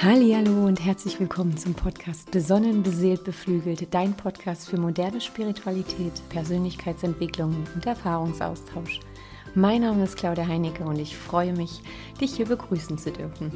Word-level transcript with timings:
Hallo 0.00 0.64
und 0.64 0.78
herzlich 0.84 1.18
willkommen 1.18 1.56
zum 1.56 1.74
Podcast 1.74 2.30
Besonnen, 2.30 2.84
beseelt, 2.84 3.24
beflügelt, 3.24 3.92
dein 3.92 4.14
Podcast 4.14 4.68
für 4.68 4.78
moderne 4.78 5.20
Spiritualität, 5.20 6.12
Persönlichkeitsentwicklung 6.28 7.66
und 7.74 7.84
Erfahrungsaustausch. 7.84 9.00
Mein 9.56 9.80
Name 9.80 10.04
ist 10.04 10.16
Claudia 10.16 10.46
Heinecke 10.46 10.84
und 10.84 11.00
ich 11.00 11.16
freue 11.16 11.52
mich, 11.52 11.82
dich 12.20 12.36
hier 12.36 12.46
begrüßen 12.46 12.96
zu 12.96 13.10
dürfen. 13.10 13.50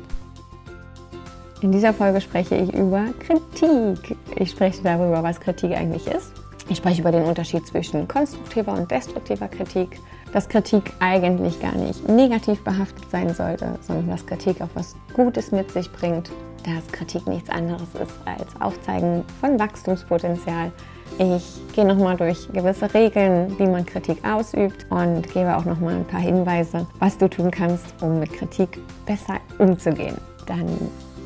In 1.61 1.71
dieser 1.71 1.95
Folge 1.95 2.21
spreche 2.21 2.57
ich 2.57 2.75
über 2.75 3.05
Kritik. 3.21 4.17
Ich 4.35 4.51
spreche 4.51 4.83
darüber, 4.83 5.23
was 5.23 5.39
Kritik 5.39 5.71
eigentlich 5.71 6.09
ist. 6.09 6.33
Ich 6.69 6.79
spreche 6.79 7.03
über 7.03 7.13
den 7.13 7.23
Unterschied 7.23 7.65
zwischen 7.69 8.09
konstruktiver 8.09 8.73
und 8.73 8.91
destruktiver 8.91 9.47
Kritik 9.47 10.01
dass 10.33 10.49
Kritik 10.49 10.93
eigentlich 11.01 11.61
gar 11.61 11.75
nicht 11.75 12.09
negativ 12.09 12.63
behaftet 12.65 13.11
sein 13.11 13.33
sollte, 13.35 13.79
sondern 13.83 14.09
dass 14.09 14.27
Kritik 14.27 14.61
auch 14.61 14.69
was 14.75 14.97
Gutes 15.15 15.53
mit 15.53 15.71
sich 15.71 15.91
bringt, 15.93 16.31
dass 16.65 16.87
Kritik 16.93 17.27
nichts 17.27 17.51
anderes 17.51 17.89
ist 17.95 18.15
als 18.25 18.61
Aufzeigen 18.61 19.25
von 19.41 19.59
Wachstumspotenzial. 19.59 20.73
Ich 21.19 21.61
gehe 21.75 21.85
nochmal 21.85 22.17
durch 22.17 22.51
gewisse 22.53 22.93
Regeln, 22.95 23.59
wie 23.59 23.67
man 23.67 23.85
Kritik 23.85 24.25
ausübt 24.25 24.87
und 24.91 25.23
gebe 25.33 25.55
auch 25.55 25.65
nochmal 25.65 25.97
ein 25.97 26.07
paar 26.07 26.21
Hinweise, 26.21 26.87
was 27.01 27.19
du 27.19 27.29
tun 27.29 27.51
kannst, 27.51 27.85
um 28.01 28.19
mit 28.19 28.33
Kritik 28.33 28.79
besser 29.05 29.39
umzugehen. 29.59 30.17
Dann 30.47 30.67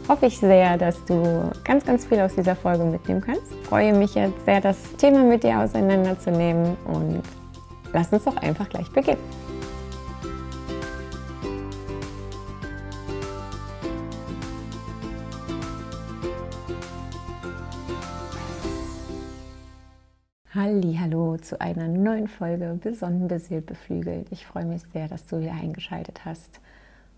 hoffe 0.08 0.26
ich 0.26 0.38
sehr, 0.38 0.76
dass 0.76 1.04
du 1.04 1.50
ganz, 1.64 1.84
ganz 1.84 2.04
viel 2.04 2.20
aus 2.20 2.34
dieser 2.34 2.56
Folge 2.56 2.84
mitnehmen 2.84 3.20
kannst. 3.20 3.52
Ich 3.62 3.68
freue 3.68 3.92
mich 3.92 4.14
jetzt 4.14 4.44
sehr, 4.44 4.60
das 4.60 4.76
Thema 4.96 5.22
mit 5.22 5.44
dir 5.44 5.60
auseinanderzunehmen 5.60 6.76
und 6.86 7.22
Lass 7.92 8.12
uns 8.12 8.24
doch 8.24 8.36
einfach 8.36 8.68
gleich 8.68 8.90
beginnen. 8.90 9.22
Hallo 21.08 21.36
zu 21.36 21.60
einer 21.60 21.86
neuen 21.86 22.26
Folge 22.26 22.78
Besonnen 22.82 23.28
beseelt 23.28 23.66
beflügelt. 23.66 24.26
Ich 24.32 24.44
freue 24.44 24.64
mich 24.64 24.82
sehr, 24.92 25.06
dass 25.06 25.24
du 25.26 25.38
hier 25.38 25.52
eingeschaltet 25.52 26.24
hast. 26.24 26.60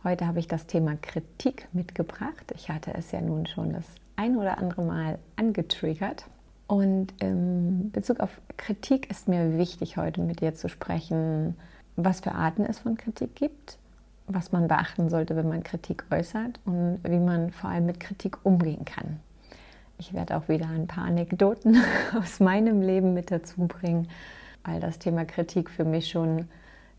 Heute 0.05 0.27
habe 0.27 0.41
ich 0.41 0.47
das 0.47 0.67
Thema 0.67 0.97
Kritik 0.97 1.69
mitgebracht. 1.73 2.53
Ich 2.55 2.69
hatte 2.69 2.93
es 2.95 3.13
ja 3.13 3.23
nun 3.23 3.47
schon 3.47 3.73
das 3.73 3.87
ein 4.17 4.37
oder 4.37 4.59
andere 4.59 4.83
Mal 4.83 5.19
angetriggert 5.37 6.27
und 6.69 7.15
in 7.19 7.91
Bezug 7.93 8.21
auf 8.21 8.41
Kritik 8.59 9.11
ist 9.11 9.27
mir 9.27 9.57
wichtig, 9.57 9.97
heute 9.97 10.21
mit 10.21 10.41
dir 10.41 10.55
zu 10.55 10.69
sprechen, 10.69 11.57
was 11.97 12.21
für 12.21 12.33
Arten 12.33 12.65
es 12.65 12.79
von 12.79 12.97
Kritik 12.99 13.35
gibt, 13.35 13.79
was 14.27 14.53
man 14.53 14.69
beachten 14.69 15.09
sollte, 15.09 15.35
wenn 15.35 15.49
man 15.49 15.63
Kritik 15.63 16.05
äußert 16.11 16.61
und 16.67 17.01
wie 17.03 17.19
man 17.19 17.53
vor 17.53 17.71
allem 17.71 17.87
mit 17.87 18.01
Kritik 18.01 18.45
umgehen 18.45 18.85
kann. 18.85 19.19
Ich 19.97 20.13
werde 20.13 20.37
auch 20.37 20.49
wieder 20.51 20.69
ein 20.69 20.87
paar 20.87 21.05
Anekdoten 21.05 21.83
aus 22.21 22.39
meinem 22.39 22.83
Leben 22.83 23.15
mit 23.15 23.31
dazu 23.31 23.67
bringen, 23.67 24.09
weil 24.63 24.79
das 24.79 24.99
Thema 24.99 25.25
Kritik 25.25 25.71
für 25.71 25.85
mich 25.85 26.11
schon, 26.11 26.49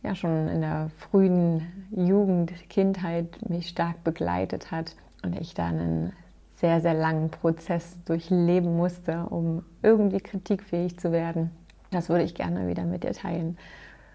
ja, 0.02 0.16
schon 0.16 0.48
in 0.48 0.62
der 0.62 0.90
frühen 0.98 1.62
Jugend, 1.92 2.52
Kindheit 2.70 3.48
mich 3.48 3.70
stark 3.70 4.04
begleitet 4.04 4.72
hat 4.72 4.96
und 5.22 5.40
ich 5.40 5.54
da 5.54 5.68
einen 5.68 6.12
sehr, 6.60 6.82
sehr 6.82 6.94
langen 6.94 7.30
Prozess 7.30 7.98
durchleben 8.06 8.76
musste, 8.76 9.26
um 9.30 9.64
irgendwie 9.82 10.20
kritikfähig 10.20 11.00
zu 11.00 11.12
werden. 11.12 11.52
Das 11.92 12.10
würde 12.10 12.24
ich 12.24 12.36
gerne 12.36 12.68
wieder 12.68 12.84
mit 12.84 13.04
dir 13.04 13.14
teilen. 13.14 13.58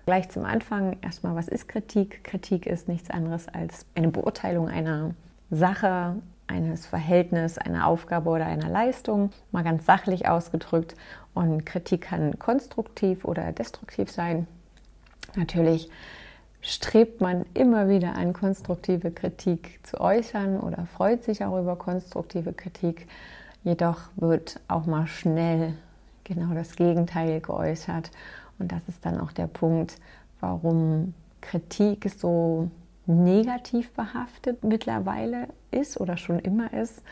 Gleich 0.05 0.29
zum 0.29 0.45
Anfang 0.45 0.99
erstmal, 1.01 1.35
was 1.35 1.49
ist 1.49 1.69
Kritik? 1.69 2.23
Kritik 2.25 2.67
ist 2.67 2.89
nichts 2.89 3.11
anderes 3.11 3.49
als 3.49 3.87
eine 3.95 4.09
Beurteilung 4.09 4.69
einer 4.69 5.15
Sache, 5.51 6.17
eines 6.47 6.85
Verhältnisses, 6.85 7.57
einer 7.57 7.87
Aufgabe 7.87 8.29
oder 8.29 8.45
einer 8.45 8.69
Leistung, 8.69 9.31
mal 9.51 9.65
ganz 9.65 9.87
sachlich 9.87 10.29
ausgedrückt. 10.29 10.95
Und 11.33 11.65
Kritik 11.65 12.03
kann 12.03 12.39
konstruktiv 12.39 13.25
oder 13.25 13.53
destruktiv 13.53 14.11
sein. 14.11 14.47
Natürlich 15.35 15.89
strebt 16.65 17.21
man 17.21 17.45
immer 17.53 17.89
wieder 17.89 18.15
an, 18.15 18.33
konstruktive 18.33 19.11
Kritik 19.11 19.79
zu 19.83 20.01
äußern 20.01 20.59
oder 20.59 20.87
freut 20.87 21.23
sich 21.23 21.45
auch 21.45 21.61
über 21.61 21.77
konstruktive 21.77 22.53
Kritik. 22.53 23.07
Jedoch 23.63 24.01
wird 24.17 24.61
auch 24.67 24.87
mal 24.87 25.07
schnell 25.07 25.75
genau 26.25 26.55
das 26.55 26.77
Gegenteil 26.77 27.41
geäußert. 27.41 28.11
Und 28.59 28.73
das 28.73 28.81
ist 28.89 29.05
dann 29.05 29.21
auch 29.21 29.33
der 29.33 29.47
Punkt, 29.47 29.97
warum 30.41 31.13
Kritik 31.43 32.11
so 32.11 32.71
negativ 33.07 33.91
behaftet 33.93 34.65
mittlerweile 34.65 35.49
ist 35.71 36.01
oder 36.01 36.17
schon 36.17 36.39
immer 36.39 36.73
ist 36.73 37.03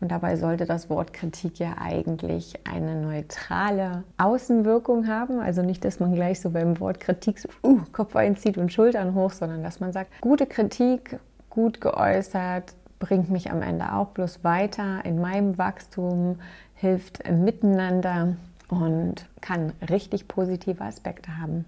und 0.00 0.10
dabei 0.10 0.36
sollte 0.36 0.64
das 0.64 0.88
Wort 0.88 1.12
Kritik 1.12 1.58
ja 1.58 1.76
eigentlich 1.78 2.54
eine 2.66 2.96
neutrale 2.96 4.04
Außenwirkung 4.16 5.06
haben. 5.06 5.40
Also 5.40 5.62
nicht, 5.62 5.84
dass 5.84 6.00
man 6.00 6.14
gleich 6.14 6.40
so 6.40 6.50
beim 6.50 6.80
Wort 6.80 7.00
Kritik 7.00 7.38
so, 7.38 7.48
uh, 7.62 7.80
Kopf 7.92 8.16
einzieht 8.16 8.56
und 8.56 8.72
Schultern 8.72 9.14
hoch, 9.14 9.32
sondern 9.32 9.62
dass 9.62 9.78
man 9.80 9.92
sagt, 9.92 10.10
gute 10.22 10.46
Kritik, 10.46 11.18
gut 11.50 11.82
geäußert, 11.82 12.74
bringt 12.98 13.30
mich 13.30 13.50
am 13.50 13.60
Ende 13.60 13.92
auch 13.92 14.08
bloß 14.08 14.42
weiter 14.42 15.04
in 15.04 15.20
meinem 15.20 15.58
Wachstum, 15.58 16.38
hilft 16.74 17.30
Miteinander 17.30 18.36
und 18.68 19.26
kann 19.42 19.72
richtig 19.90 20.28
positive 20.28 20.82
Aspekte 20.82 21.38
haben. 21.38 21.66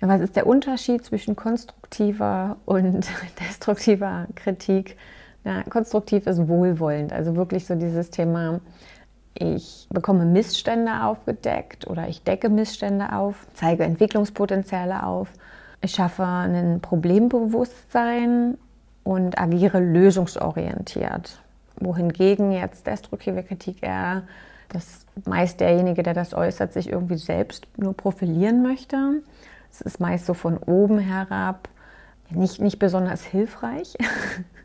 Was 0.00 0.20
ist 0.20 0.36
der 0.36 0.46
Unterschied 0.46 1.04
zwischen 1.04 1.36
konstruktiver 1.36 2.56
und 2.64 3.06
destruktiver 3.40 4.26
Kritik? 4.34 4.96
Ja, 5.46 5.62
konstruktiv 5.62 6.26
ist 6.26 6.48
wohlwollend, 6.48 7.12
also 7.12 7.36
wirklich 7.36 7.66
so 7.66 7.76
dieses 7.76 8.10
Thema, 8.10 8.58
ich 9.34 9.86
bekomme 9.90 10.24
Missstände 10.24 11.04
aufgedeckt 11.04 11.86
oder 11.86 12.08
ich 12.08 12.24
decke 12.24 12.48
Missstände 12.48 13.12
auf, 13.12 13.46
zeige 13.54 13.84
Entwicklungspotenziale 13.84 15.04
auf, 15.04 15.28
ich 15.82 15.92
schaffe 15.92 16.24
ein 16.24 16.80
Problembewusstsein 16.80 18.58
und 19.04 19.38
agiere 19.38 19.78
lösungsorientiert. 19.78 21.40
Wohingegen 21.78 22.50
jetzt 22.50 22.88
destruktive 22.88 23.44
Kritik 23.44 23.84
eher, 23.84 24.24
dass 24.70 25.06
meist 25.26 25.60
derjenige, 25.60 26.02
der 26.02 26.14
das 26.14 26.34
äußert, 26.34 26.72
sich 26.72 26.90
irgendwie 26.90 27.18
selbst 27.18 27.68
nur 27.76 27.94
profilieren 27.96 28.64
möchte. 28.64 29.22
Es 29.70 29.80
ist 29.80 30.00
meist 30.00 30.26
so 30.26 30.34
von 30.34 30.58
oben 30.58 30.98
herab 30.98 31.68
nicht, 32.30 32.60
nicht 32.60 32.80
besonders 32.80 33.22
hilfreich. 33.22 33.94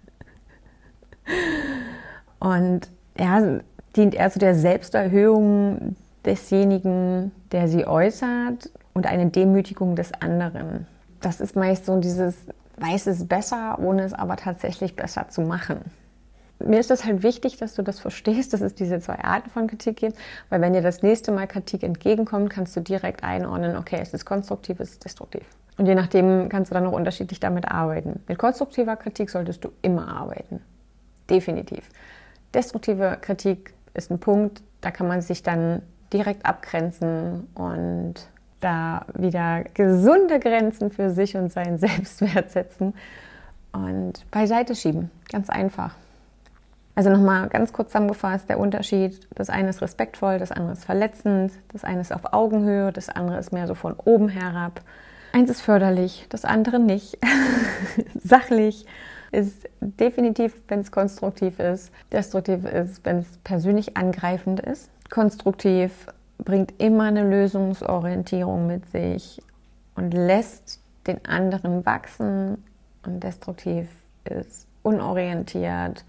Und 2.40 2.90
ja, 3.18 3.60
dient 3.96 4.16
eher 4.16 4.32
zu 4.32 4.40
der 4.40 4.56
Selbsterhöhung 4.56 5.96
desjenigen, 6.26 7.32
der 7.52 7.68
sie 7.68 7.86
äußert 7.86 8.70
und 8.94 9.06
eine 9.06 9.28
Demütigung 9.28 9.96
des 9.96 10.14
anderen. 10.14 10.88
Das 11.20 11.42
ist 11.42 11.56
meist 11.56 11.86
so 11.86 12.00
dieses, 12.00 12.36
weiß 12.78 13.08
es 13.08 13.28
besser, 13.28 13.80
ohne 13.80 14.04
es 14.04 14.14
aber 14.14 14.38
tatsächlich 14.38 14.96
besser 14.96 15.30
zu 15.30 15.42
machen. 15.42 15.80
Mir 16.64 16.80
ist 16.80 16.92
das 16.92 17.06
halt 17.06 17.24
wichtig, 17.24 17.58
dass 17.58 17.74
du 17.74 17.82
das 17.82 18.00
verstehst, 18.00 18.54
dass 18.54 18.62
es 18.62 18.76
diese 18.76 19.00
zwei 19.00 19.24
Arten 19.24 19.50
von 19.50 19.68
Kritik 19.68 19.98
gibt, 19.98 20.18
weil 20.50 20.62
wenn 20.62 20.74
dir 20.74 20.84
das 20.84 21.02
nächste 21.02 21.32
Mal 21.32 21.48
Kritik 21.48 21.82
entgegenkommt, 21.82 22.52
kannst 22.52 22.76
du 22.76 22.82
direkt 22.82 23.24
einordnen, 23.24 23.76
okay, 23.76 23.98
es 24.00 24.14
ist 24.14 24.26
konstruktiv, 24.26 24.80
es 24.80 24.92
ist 24.92 25.06
destruktiv. 25.06 25.44
Und 25.78 25.88
je 25.88 25.96
nachdem 25.96 26.50
kannst 26.50 26.70
du 26.70 26.76
dann 26.76 26.86
auch 26.86 26.92
unterschiedlich 26.92 27.40
damit 27.40 27.66
arbeiten. 27.66 28.22
Mit 28.28 28.38
konstruktiver 28.38 28.96
Kritik 28.96 29.32
solltest 29.32 29.64
du 29.64 29.70
immer 29.82 30.08
arbeiten 30.08 30.62
definitiv. 31.30 31.90
Destruktive 32.54 33.18
Kritik 33.22 33.74
ist 33.94 34.12
ein 34.12 34.20
Punkt, 34.20 34.62
da 34.82 34.92
kann 34.92 35.08
man 35.08 35.22
sich 35.22 35.44
dann 35.44 35.82
direkt 36.12 36.46
abgrenzen 36.46 37.48
und 37.56 38.16
da 38.60 39.06
wieder 39.14 39.64
gesunde 39.74 40.40
Grenzen 40.40 40.92
für 40.92 41.10
sich 41.10 41.36
und 41.36 41.52
seinen 41.52 41.78
Selbstwert 41.80 42.52
setzen 42.52 42.94
und 43.72 44.30
beiseite 44.32 44.76
schieben. 44.76 45.10
Ganz 45.32 45.50
einfach. 45.50 45.96
Also 46.94 47.10
nochmal 47.10 47.48
ganz 47.48 47.72
kurz 47.72 47.90
zusammengefasst, 47.90 48.50
der 48.50 48.60
Unterschied, 48.60 49.20
das 49.34 49.50
eine 49.50 49.70
ist 49.70 49.82
respektvoll, 49.82 50.40
das 50.40 50.52
andere 50.52 50.74
ist 50.74 50.84
verletzend, 50.84 51.54
das 51.72 51.86
eine 51.86 52.02
ist 52.02 52.14
auf 52.14 52.34
Augenhöhe, 52.34 52.92
das 52.92 53.08
andere 53.08 53.40
ist 53.40 53.54
mehr 53.54 53.66
so 53.68 53.76
von 53.76 53.94
oben 53.94 54.28
herab. 54.28 54.82
Eins 55.32 55.50
ist 55.50 55.62
förderlich, 55.62 56.26
das 56.30 56.44
andere 56.44 56.80
nicht. 56.80 57.18
Sachlich 58.22 58.86
ist 59.32 59.70
definitiv, 59.80 60.62
wenn 60.68 60.82
es 60.82 60.92
konstruktiv 60.92 61.60
ist. 61.60 61.92
Destruktiv 62.12 62.66
ist, 62.66 63.06
wenn 63.06 63.20
es 63.20 63.38
persönlich 63.44 63.98
angreifend 63.98 64.60
ist. 64.60 64.90
Konstruktiv 65.10 66.08
bringt 66.38 66.74
immer 66.82 67.06
eine 67.06 67.28
Lösungsorientierung 67.28 68.68
mit 68.68 68.90
sich 68.90 69.42
und 69.96 70.14
lässt 70.14 70.80
den 71.08 71.24
anderen 71.26 71.86
wachsen. 71.86 72.64
Und 73.06 73.24
destruktiv 73.24 73.90
ist 74.26 74.68
unorientiert 74.84 76.06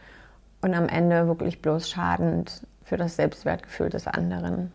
und 0.61 0.75
am 0.75 0.89
Ende 0.89 1.27
wirklich 1.27 1.63
bloß 1.63 1.89
schadend 1.89 2.67
für 2.85 2.97
das 2.97 3.17
Selbstwertgefühl 3.17 3.91
des 3.91 4.07
anderen. 4.07 4.73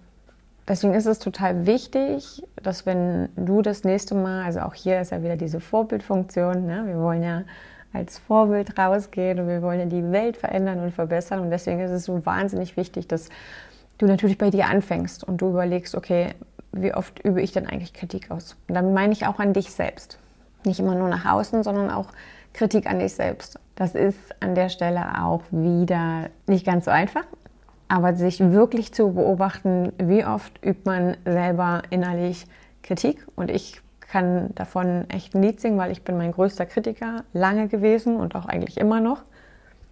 Deswegen 0.68 0.94
ist 0.94 1.06
es 1.06 1.20
total 1.20 1.66
wichtig, 1.66 2.44
dass 2.62 2.86
wenn 2.86 3.30
du 3.38 3.62
das 3.62 3.84
nächste 3.84 4.16
Mal, 4.16 4.44
also 4.44 4.60
auch 4.62 4.74
hier 4.74 5.00
ist 5.00 5.12
ja 5.12 5.24
wieder 5.24 5.38
diese 5.38 5.62
Vorbildfunktion, 5.62 6.66
ne? 6.66 6.84
wir 6.88 7.00
wollen 7.00 7.24
ja 7.24 7.44
als 7.94 8.20
Vorbild 8.20 8.78
rausgehen 8.78 9.40
und 9.40 9.48
wir 9.48 9.62
wollen 9.62 9.80
ja 9.80 9.86
die 9.86 10.12
Welt 10.12 10.38
verändern 10.38 10.80
und 10.80 10.92
verbessern. 10.92 11.40
Und 11.40 11.50
deswegen 11.50 11.80
ist 11.80 11.92
es 11.92 12.06
so 12.06 12.26
wahnsinnig 12.26 12.78
wichtig, 12.78 13.08
dass 13.08 13.30
du 13.98 14.06
natürlich 14.06 14.38
bei 14.38 14.50
dir 14.50 14.68
anfängst 14.68 15.24
und 15.24 15.42
du 15.42 15.50
überlegst, 15.50 15.96
okay, 15.96 16.36
wie 16.72 16.94
oft 16.94 17.24
übe 17.24 17.42
ich 17.42 17.52
denn 17.52 17.68
eigentlich 17.68 17.94
Kritik 17.94 18.30
aus? 18.30 18.56
Und 18.68 18.76
dann 18.76 18.94
meine 18.94 19.14
ich 19.14 19.26
auch 19.26 19.40
an 19.40 19.54
dich 19.54 19.72
selbst. 19.72 20.20
Nicht 20.66 20.80
immer 20.80 20.96
nur 20.96 21.10
nach 21.10 21.26
außen, 21.26 21.64
sondern 21.64 21.90
auch 21.90 22.08
Kritik 22.54 22.88
an 22.88 23.00
dich 23.00 23.14
selbst. 23.14 23.60
Das 23.76 23.96
ist 23.96 24.36
an 24.40 24.56
der 24.56 24.70
Stelle 24.70 25.24
auch 25.24 25.44
wieder 25.52 26.30
nicht 26.48 26.66
ganz 26.66 26.86
so 26.86 26.92
einfach, 26.92 27.24
aber 27.88 28.16
sich 28.16 28.40
wirklich 28.40 28.94
zu 28.94 29.14
beobachten, 29.14 29.94
wie 29.98 30.26
oft 30.26 30.54
übt 30.66 30.82
man 30.84 31.16
selber 31.26 31.84
innerlich 31.90 32.48
Kritik. 32.84 33.26
Und 33.36 33.52
ich 33.52 33.82
kann 34.10 34.54
davon 34.56 35.10
echt 35.10 35.36
ein 35.36 35.42
Lied 35.42 35.60
singen, 35.60 35.78
weil 35.78 35.92
ich 35.92 36.04
bin 36.04 36.18
mein 36.18 36.32
größter 36.32 36.66
Kritiker 36.66 37.24
lange 37.34 37.68
gewesen 37.68 38.18
und 38.18 38.36
auch 38.36 38.46
eigentlich 38.46 38.78
immer 38.78 39.02
noch. 39.02 39.24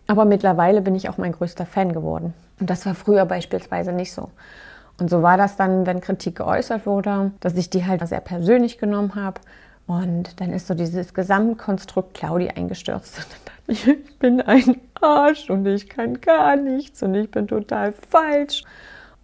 Aber 0.08 0.26
mittlerweile 0.26 0.82
bin 0.82 0.96
ich 0.96 1.10
auch 1.10 1.18
mein 1.18 1.32
größter 1.32 1.66
Fan 1.66 1.92
geworden. 1.92 2.34
Und 2.60 2.70
das 2.70 2.86
war 2.86 2.96
früher 2.96 3.26
beispielsweise 3.26 3.92
nicht 3.92 4.14
so. 4.14 4.30
Und 5.00 5.10
so 5.10 5.22
war 5.22 5.38
das 5.38 5.58
dann, 5.58 5.86
wenn 5.86 6.00
Kritik 6.00 6.38
geäußert 6.38 6.86
wurde, 6.86 7.32
dass 7.42 7.56
ich 7.56 7.70
die 7.70 7.86
halt 7.86 8.08
sehr 8.08 8.22
persönlich 8.22 8.78
genommen 8.78 9.16
habe. 9.16 9.42
Und 9.88 10.40
dann 10.40 10.54
ist 10.54 10.68
so 10.68 10.74
dieses 10.74 11.14
Gesamtkonstrukt 11.14 12.14
Claudi 12.14 12.50
eingestürzt. 12.50 13.18
Und 13.18 13.26
dann 13.30 13.40
dachte 13.46 13.72
ich, 13.72 13.88
ich 13.88 14.20
bin 14.20 14.42
ein 14.42 14.82
Arsch 15.02 15.50
und 15.50 15.66
ich 15.66 15.90
kann 15.90 16.22
gar 16.22 16.56
nichts 16.56 17.02
und 17.04 17.16
ich 17.16 17.30
bin 17.30 17.48
total 17.48 17.94
falsch. 17.94 18.64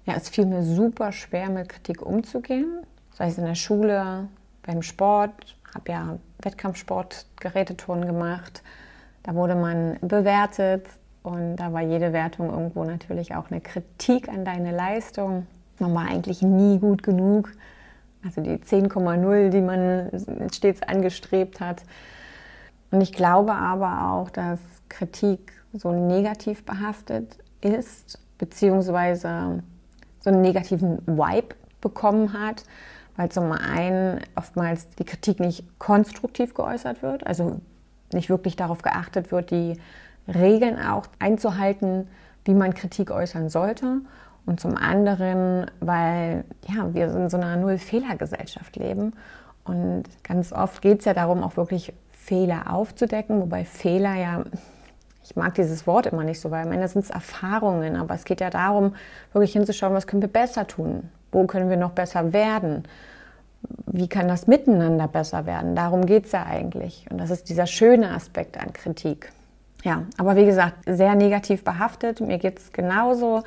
Ja, 0.06 0.16
es 0.16 0.30
fiel 0.30 0.46
mir 0.46 0.64
super 0.64 1.12
schwer, 1.12 1.50
mit 1.50 1.70
Kritik 1.70 2.02
umzugehen. 2.02 2.84
Sei 3.14 3.28
es 3.28 3.38
in 3.38 3.46
der 3.46 3.56
Schule, 3.56 4.28
beim 4.64 4.82
Sport, 4.82 5.58
habe 5.74 5.92
ja 5.92 6.18
Wettkampfsport, 6.42 7.26
Gerätetouren 7.40 8.06
gemacht. 8.06 8.64
Da 9.24 9.36
wurde 9.36 9.56
man 9.56 9.98
bewertet 10.02 10.88
und 11.24 11.58
da 11.58 11.72
war 11.74 11.82
jede 11.82 12.14
Wertung 12.14 12.50
irgendwo 12.50 12.84
natürlich 12.84 13.36
auch 13.36 13.52
eine 13.52 13.62
Kritik 13.62 14.28
an 14.30 14.46
deine 14.46 14.76
Leistung. 14.76 15.46
Man 15.80 15.94
war 15.94 16.08
eigentlich 16.08 16.42
nie 16.42 16.80
gut 16.80 17.04
genug. 17.04 17.52
Also 18.24 18.42
die 18.42 18.58
10,0, 18.58 19.50
die 19.50 19.62
man 19.62 20.12
stets 20.52 20.82
angestrebt 20.84 21.60
hat. 21.60 21.84
Und 22.92 23.02
ich 23.02 23.14
glaube 23.14 23.54
aber 23.54 24.12
auch, 24.12 24.30
dass 24.30 24.60
Kritik 24.90 25.54
so 25.74 25.92
negativ 25.92 26.66
behaftet 26.66 27.38
ist, 27.62 28.20
beziehungsweise 28.38 29.64
so 30.20 30.30
einen 30.30 30.42
negativen 30.42 31.00
Vibe 31.08 31.56
bekommen 31.80 32.34
hat, 32.34 32.64
weil 33.18 33.30
zum 33.30 33.52
einen 33.52 34.22
oftmals 34.36 34.90
die 34.92 35.06
Kritik 35.06 35.40
nicht 35.40 35.64
konstruktiv 35.80 36.54
geäußert 36.54 37.02
wird, 37.02 37.26
also 37.28 37.60
nicht 38.14 38.30
wirklich 38.30 38.56
darauf 38.56 38.82
geachtet 38.82 39.32
wird, 39.32 39.52
die 39.52 39.80
Regeln 40.28 40.80
auch 40.80 41.08
einzuhalten, 41.20 42.08
wie 42.46 42.54
man 42.54 42.74
Kritik 42.74 43.12
äußern 43.12 43.50
sollte. 43.50 44.02
Und 44.46 44.60
zum 44.60 44.76
anderen, 44.76 45.70
weil 45.80 46.44
ja, 46.68 46.94
wir 46.94 47.06
in 47.06 47.30
so 47.30 47.38
einer 47.38 47.58
Null-Fehler-Gesellschaft 47.58 48.76
leben. 48.76 49.14
Und 49.64 50.06
ganz 50.24 50.52
oft 50.52 50.82
geht 50.82 51.00
es 51.00 51.06
ja 51.06 51.14
darum, 51.14 51.44
auch 51.44 51.58
wirklich 51.58 51.94
Fehler 52.10 52.72
aufzudecken, 52.74 53.42
wobei 53.42 53.66
Fehler 53.66 54.16
ja, 54.16 54.44
ich 55.24 55.36
mag 55.36 55.54
dieses 55.56 55.86
Wort 55.86 56.08
immer 56.08 56.24
nicht 56.24 56.40
so, 56.40 56.50
weil 56.50 56.66
am 56.66 56.72
Ende 56.72 56.88
sind 56.88 57.04
es 57.04 57.10
Erfahrungen, 57.10 57.96
aber 57.96 58.16
es 58.16 58.26
geht 58.26 58.42
ja 58.42 58.50
darum, 58.50 58.96
wirklich 59.34 59.54
hinzuschauen, 59.54 59.94
was 59.94 60.08
können 60.08 60.22
wir 60.22 60.30
besser 60.30 60.66
tun, 60.68 61.10
wo 61.32 61.46
können 61.46 61.70
wir 61.70 61.78
noch 61.78 61.92
besser 61.92 62.34
werden, 62.34 62.84
wie 63.86 64.08
kann 64.08 64.28
das 64.28 64.48
miteinander 64.48 65.08
besser 65.08 65.46
werden. 65.46 65.76
Darum 65.76 66.06
geht 66.06 66.26
es 66.26 66.32
ja 66.32 66.46
eigentlich. 66.46 67.06
Und 67.10 67.20
das 67.20 67.30
ist 67.30 67.50
dieser 67.50 67.68
schöne 67.68 68.12
Aspekt 68.12 68.58
an 68.60 68.74
Kritik. 68.74 69.32
Ja, 69.84 70.04
aber 70.18 70.36
wie 70.36 70.46
gesagt, 70.46 70.76
sehr 70.86 71.16
negativ 71.16 71.64
behaftet. 71.64 72.22
Mir 72.22 72.38
geht 72.38 72.60
es 72.60 72.72
genauso. 72.72 73.44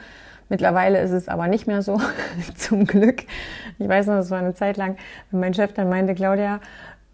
Mittlerweile 0.48 1.00
ist 1.00 1.12
es 1.12 1.28
aber 1.28 1.48
nicht 1.48 1.66
mehr 1.66 1.82
so, 1.82 2.00
zum 2.56 2.86
Glück. 2.86 3.24
Ich 3.78 3.88
weiß 3.88 4.06
noch, 4.06 4.16
das 4.16 4.30
war 4.30 4.38
eine 4.38 4.54
Zeit 4.54 4.76
lang, 4.76 4.96
wenn 5.30 5.40
mein 5.40 5.54
Chef 5.54 5.72
dann 5.72 5.88
meinte, 5.88 6.14
Claudia, 6.14 6.60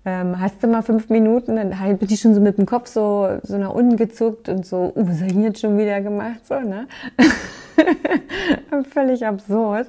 ähm, 0.05 0.41
hast 0.41 0.63
du 0.63 0.67
mal 0.67 0.83
fünf 0.83 1.11
Minuten? 1.11 1.57
Dann 1.57 1.99
bin 1.99 2.09
ich 2.11 2.21
schon 2.21 2.35
so 2.35 2.41
mit 2.41 2.57
dem 2.59 2.67
Kopf 2.67 2.89
so, 2.89 3.39
so 3.43 3.59
nach 3.59 3.71
unten 3.71 3.97
gezuckt 3.97 4.49
und 4.49 4.65
so, 4.65 4.93
uh, 4.97 5.09
was 5.09 5.21
habe 5.21 5.31
ich 5.31 5.37
jetzt 5.37 5.61
schon 5.61 5.77
wieder 5.77 6.01
gemacht? 6.01 6.47
So, 6.47 6.59
ne? 6.59 6.89
Völlig 8.93 9.25
absurd. 9.27 9.89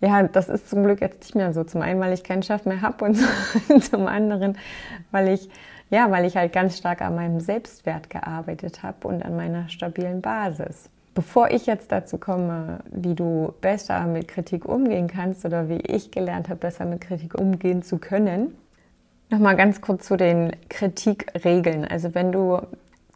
Ja, 0.00 0.22
das 0.22 0.48
ist 0.48 0.70
zum 0.70 0.84
Glück 0.84 1.00
jetzt 1.00 1.22
nicht 1.22 1.34
mehr 1.34 1.52
so. 1.52 1.64
Zum 1.64 1.82
einen, 1.82 1.98
weil 2.00 2.12
ich 2.12 2.22
keinen 2.22 2.42
Chef 2.42 2.64
mehr 2.66 2.82
habe 2.82 3.04
und 3.04 3.18
zum 3.82 4.06
anderen, 4.06 4.56
weil 5.10 5.28
ich 5.28 5.48
ja, 5.90 6.10
weil 6.10 6.24
ich 6.26 6.36
halt 6.36 6.52
ganz 6.52 6.76
stark 6.76 7.00
an 7.00 7.14
meinem 7.14 7.40
Selbstwert 7.40 8.10
gearbeitet 8.10 8.82
habe 8.82 9.08
und 9.08 9.24
an 9.24 9.36
meiner 9.36 9.68
stabilen 9.68 10.20
Basis. 10.20 10.90
Bevor 11.14 11.50
ich 11.50 11.66
jetzt 11.66 11.90
dazu 11.90 12.18
komme, 12.18 12.80
wie 12.90 13.14
du 13.14 13.54
besser 13.60 14.04
mit 14.06 14.28
Kritik 14.28 14.66
umgehen 14.66 15.08
kannst 15.08 15.44
oder 15.44 15.68
wie 15.68 15.80
ich 15.80 16.10
gelernt 16.10 16.48
habe, 16.48 16.60
besser 16.60 16.84
mit 16.84 17.00
Kritik 17.00 17.34
umgehen 17.34 17.82
zu 17.82 17.98
können, 17.98 18.54
nochmal 19.30 19.56
ganz 19.56 19.80
kurz 19.80 20.06
zu 20.06 20.16
den 20.16 20.52
Kritikregeln. 20.68 21.84
Also 21.86 22.14
wenn 22.14 22.32
du 22.32 22.60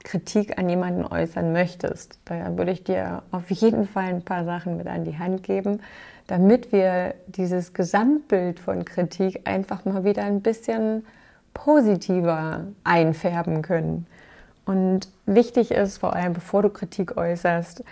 Kritik 0.04 0.58
an 0.58 0.69
jemanden 0.69 1.04
äußern 1.04 1.52
möchtest, 1.52 2.19
da 2.25 2.56
würde 2.56 2.72
ich 2.72 2.84
dir 2.84 3.22
auf 3.31 3.50
jeden 3.50 3.87
Fall 3.87 4.06
ein 4.06 4.22
paar 4.22 4.44
Sachen 4.44 4.76
mit 4.76 4.87
an 4.87 5.04
die 5.04 5.19
Hand 5.19 5.43
geben, 5.43 5.81
damit 6.26 6.72
wir 6.72 7.14
dieses 7.26 7.72
Gesamtbild 7.72 8.60
von 8.60 8.84
Kritik 8.84 9.43
einfach 9.44 9.84
mal 9.84 10.04
wieder 10.04 10.25
ein 10.25 10.40
bisschen 10.40 11.04
positiver 11.54 12.66
einfärben 12.84 13.62
können. 13.62 14.06
Und 14.64 15.08
wichtig 15.26 15.70
ist 15.70 15.99
vor 15.99 16.14
allem, 16.14 16.32
bevor 16.32 16.62
du 16.62 16.70
Kritik 16.70 17.16
äußerst, 17.16 17.84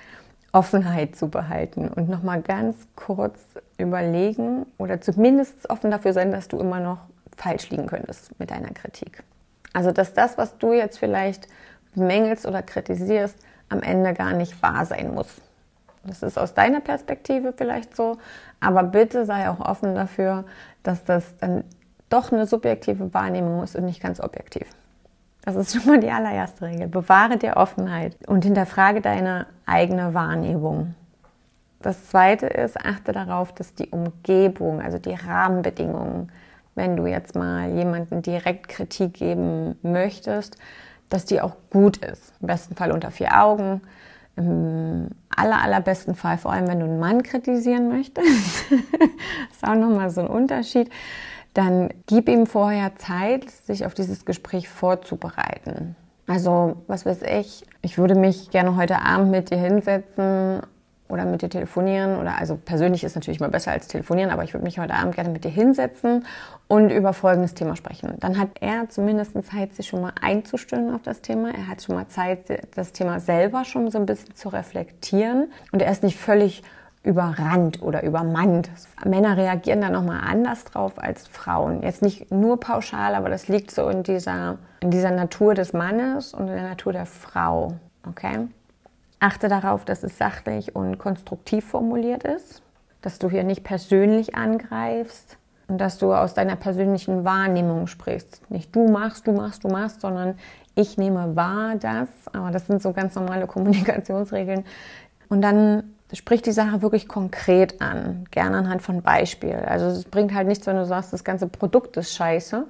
Offenheit 0.53 1.17
zu 1.17 1.29
behalten 1.29 1.89
und 1.89 2.09
nochmal 2.09 2.43
ganz 2.43 2.77
kurz 2.97 3.39
überlegen 3.79 4.67
oder 4.79 5.01
zumindest 5.01 5.71
offen 5.71 5.91
dafür 5.91 6.13
sein, 6.13 6.33
dass 6.33 6.49
du 6.49 6.59
immer 6.59 6.81
noch 6.81 6.99
falsch 7.37 7.71
liegen 7.71 7.87
könntest 7.87 8.39
mit 8.39 8.51
deiner 8.51 8.71
Kritik. 8.71 9.23
Also, 9.73 9.93
dass 9.93 10.15
das, 10.15 10.37
was 10.39 10.59
du 10.59 10.73
jetzt 10.73 10.99
vielleicht 10.99 11.47
bemängelst 11.95 12.47
oder 12.47 12.63
kritisierst, 12.63 13.37
am 13.69 13.83
Ende 13.83 14.15
gar 14.15 14.33
nicht 14.33 14.61
wahr 14.63 14.85
sein 14.85 15.15
muss. 15.15 15.41
Das 16.05 16.23
ist 16.23 16.39
aus 16.39 16.55
deiner 16.55 16.81
Perspektive 16.81 17.53
vielleicht 17.53 17.95
so, 17.95 18.17
aber 18.59 18.83
bitte 18.83 19.27
sei 19.27 19.49
auch 19.51 19.61
offen 19.61 19.95
dafür, 19.95 20.45
dass 20.83 21.05
das 21.05 21.37
dann 21.39 21.65
doch 22.09 22.33
eine 22.33 22.47
subjektive 22.47 23.13
Wahrnehmung 23.15 23.63
ist 23.63 23.77
und 23.77 23.85
nicht 23.85 24.03
ganz 24.03 24.21
objektiv. 24.21 24.67
Das 25.43 25.57
ist 25.57 25.73
schon 25.75 25.87
mal 25.87 26.01
die 26.01 26.11
allererste 26.11 26.67
Regel. 26.67 26.89
Bewahre 26.89 27.37
dir 27.37 27.57
Offenheit 27.57 28.17
und 28.27 28.45
hinterfrage 28.45 29.01
deine 29.01 29.47
eigene 29.67 30.13
Wahrnehmung. 30.13 30.95
Das 31.81 32.09
zweite 32.09 32.47
ist, 32.47 32.79
achte 32.79 33.13
darauf, 33.13 33.55
dass 33.55 33.75
die 33.75 33.89
Umgebung, 33.89 34.83
also 34.83 34.99
die 34.99 35.15
Rahmenbedingungen, 35.15 36.31
wenn 36.75 36.97
du 36.97 37.07
jetzt 37.07 37.35
mal 37.35 37.71
jemanden 37.71 38.21
direkt 38.21 38.69
Kritik 38.69 39.15
geben 39.15 39.79
möchtest, 39.83 40.57
dass 41.11 41.27
die 41.27 41.41
auch 41.41 41.57
gut 41.71 41.99
ist. 41.99 42.33
Im 42.41 42.47
besten 42.47 42.75
Fall 42.75 42.93
unter 42.93 43.11
vier 43.11 43.39
Augen. 43.39 43.83
Im 44.37 45.09
aller, 45.37 45.61
allerbesten 45.63 46.15
Fall, 46.15 46.39
vor 46.39 46.53
allem 46.53 46.69
wenn 46.69 46.81
du 46.81 46.87
einen 46.87 46.99
Mann 46.99 47.23
kritisieren 47.23 47.89
möchtest, 47.89 48.71
ist 49.53 49.65
auch 49.65 49.75
nochmal 49.75 50.11
so 50.11 50.23
ein 50.23 50.29
Unterschied 50.29 50.91
dann 51.55 51.91
gib 52.07 52.29
ihm 52.29 52.47
vorher 52.47 52.97
Zeit, 52.97 53.51
sich 53.51 53.85
auf 53.85 53.95
dieses 53.95 54.25
Gespräch 54.25 54.69
vorzubereiten. 54.69 55.97
Also, 56.27 56.77
was 56.87 57.07
weiß 57.07 57.23
ich, 57.23 57.65
ich 57.83 57.99
würde 57.99 58.15
mich 58.15 58.51
gerne 58.51 58.77
heute 58.77 59.03
Abend 59.03 59.31
mit 59.31 59.51
dir 59.51 59.59
hinsetzen 59.59 60.61
oder 61.11 61.25
mit 61.25 61.43
dir 61.43 61.51
telefonieren 61.51 62.19
oder 62.19 62.39
also 62.39 62.57
persönlich 62.57 63.05
ist 63.05 63.15
natürlich 63.15 63.41
mal 63.41 63.51
besser 63.51 63.73
als 63.73 63.89
telefonieren, 63.89 64.31
aber 64.31 64.45
ich 64.45 64.55
würde 64.55 64.65
mich 64.65 64.79
heute 64.79 64.95
Abend 64.95 65.15
gerne 65.15 65.31
mit 65.31 65.45
dir 65.45 65.51
hinsetzen 65.51 66.25
und 66.69 66.91
über 66.91 67.13
folgendes 67.13 67.55
Thema 67.55 67.77
sprechen. 67.77 68.15
Dann 68.21 68.39
hat 68.39 68.51
er 68.61 68.89
zumindest 68.89 69.33
Zeit, 69.45 69.75
sich 69.75 69.89
schon 69.89 70.01
mal 70.01 70.13
einzustimmen 70.21 70.95
auf 70.95 71.03
das 71.03 71.21
Thema. 71.21 71.51
Er 71.51 71.69
hat 71.69 71.83
schon 71.83 71.95
mal 71.95 72.09
Zeit, 72.09 72.67
das 72.75 72.93
Thema 72.93 73.21
selber 73.21 73.65
schon 73.65 73.91
so 73.91 73.99
ein 73.99 74.07
bisschen 74.07 74.35
zu 74.35 74.49
reflektieren 74.49 75.53
und 75.73 75.83
er 75.83 75.91
ist 75.91 76.03
nicht 76.03 76.19
völlig 76.19 76.63
überrannt 77.03 77.83
oder 77.83 78.03
übermannt. 78.03 78.71
Männer 79.05 79.37
reagieren 79.37 79.81
da 79.81 79.91
nochmal 79.91 80.21
anders 80.27 80.65
drauf 80.65 80.93
als 80.97 81.27
Frauen. 81.27 81.83
Jetzt 81.83 82.03
nicht 82.03 82.31
nur 82.31 82.61
pauschal, 82.61 83.15
aber 83.15 83.31
das 83.31 83.49
liegt 83.49 83.71
so 83.71 83.89
in 83.89 84.03
dieser, 84.03 84.59
in 84.81 84.91
dieser 84.91 85.11
Natur 85.11 85.55
des 85.55 85.73
Mannes 85.73 86.35
und 86.35 86.49
in 86.49 86.55
der 86.55 86.69
Natur 86.69 86.93
der 86.93 87.07
Frau. 87.07 87.75
Okay? 88.07 88.49
Achte 89.21 89.49
darauf, 89.49 89.85
dass 89.85 90.03
es 90.03 90.17
sachlich 90.17 90.75
und 90.75 90.99
konstruktiv 90.99 91.65
formuliert 91.67 92.25
ist, 92.25 92.63
dass 93.03 93.19
du 93.19 93.31
hier 93.31 93.45
nicht 93.45 93.65
persönlich 93.65 94.35
angreifst 94.35 95.37
und 95.69 95.79
dass 95.79 95.99
du 95.99 96.13
aus 96.13 96.35
deiner 96.35 96.57
persönlichen 96.57 97.25
Wahrnehmung 97.25 97.87
sprichst. 97.87 98.51
Nicht 98.51 98.75
du 98.75 98.89
machst, 98.89 99.27
du 99.27 99.33
machst, 99.33 99.63
du 99.63 99.69
machst, 99.69 100.01
sondern 100.01 100.39
ich 100.75 100.97
nehme 100.97 101.37
wahr 101.37 101.77
das. 101.77 102.09
Aber 102.33 102.51
das 102.51 102.67
sind 102.67 102.83
so 102.83 102.93
ganz 102.93 103.15
normale 103.15 103.47
Kommunikationsregeln. 103.47 104.65
Und 105.29 105.43
dann 105.43 105.95
sprich 106.13 106.43
die 106.43 106.53
Sache 106.53 106.83
wirklich 106.83 107.07
konkret 107.07 107.81
an, 107.81 108.25
gerne 108.31 108.57
anhand 108.57 108.83
von 108.83 109.03
Beispielen. 109.03 109.65
Also 109.65 109.87
es 109.87 110.05
bringt 110.05 110.35
halt 110.35 110.49
nichts, 110.49 110.67
wenn 110.67 110.77
du 110.77 110.87
sagst, 110.87 111.13
das 111.13 111.25
ganze 111.25 111.47
Produkt 111.47 111.97
ist 111.99 112.15
scheiße, 112.15 112.67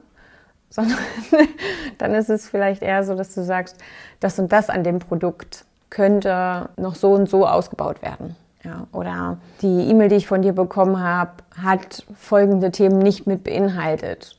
sondern 0.68 0.98
dann 1.98 2.14
ist 2.14 2.28
es 2.28 2.48
vielleicht 2.48 2.82
eher 2.82 3.04
so, 3.04 3.14
dass 3.14 3.34
du 3.34 3.42
sagst, 3.42 3.78
das 4.18 4.38
und 4.38 4.52
das 4.52 4.68
an 4.68 4.84
dem 4.84 4.98
Produkt 4.98 5.64
könnte 5.90 6.70
noch 6.76 6.94
so 6.94 7.12
und 7.12 7.28
so 7.28 7.46
ausgebaut 7.46 8.02
werden. 8.02 8.36
Ja, 8.62 8.86
oder 8.92 9.38
die 9.62 9.88
E-Mail, 9.90 10.10
die 10.10 10.16
ich 10.16 10.26
von 10.26 10.42
dir 10.42 10.52
bekommen 10.52 11.02
habe, 11.02 11.30
hat 11.62 12.04
folgende 12.14 12.70
Themen 12.70 12.98
nicht 12.98 13.26
mit 13.26 13.42
beinhaltet. 13.42 14.36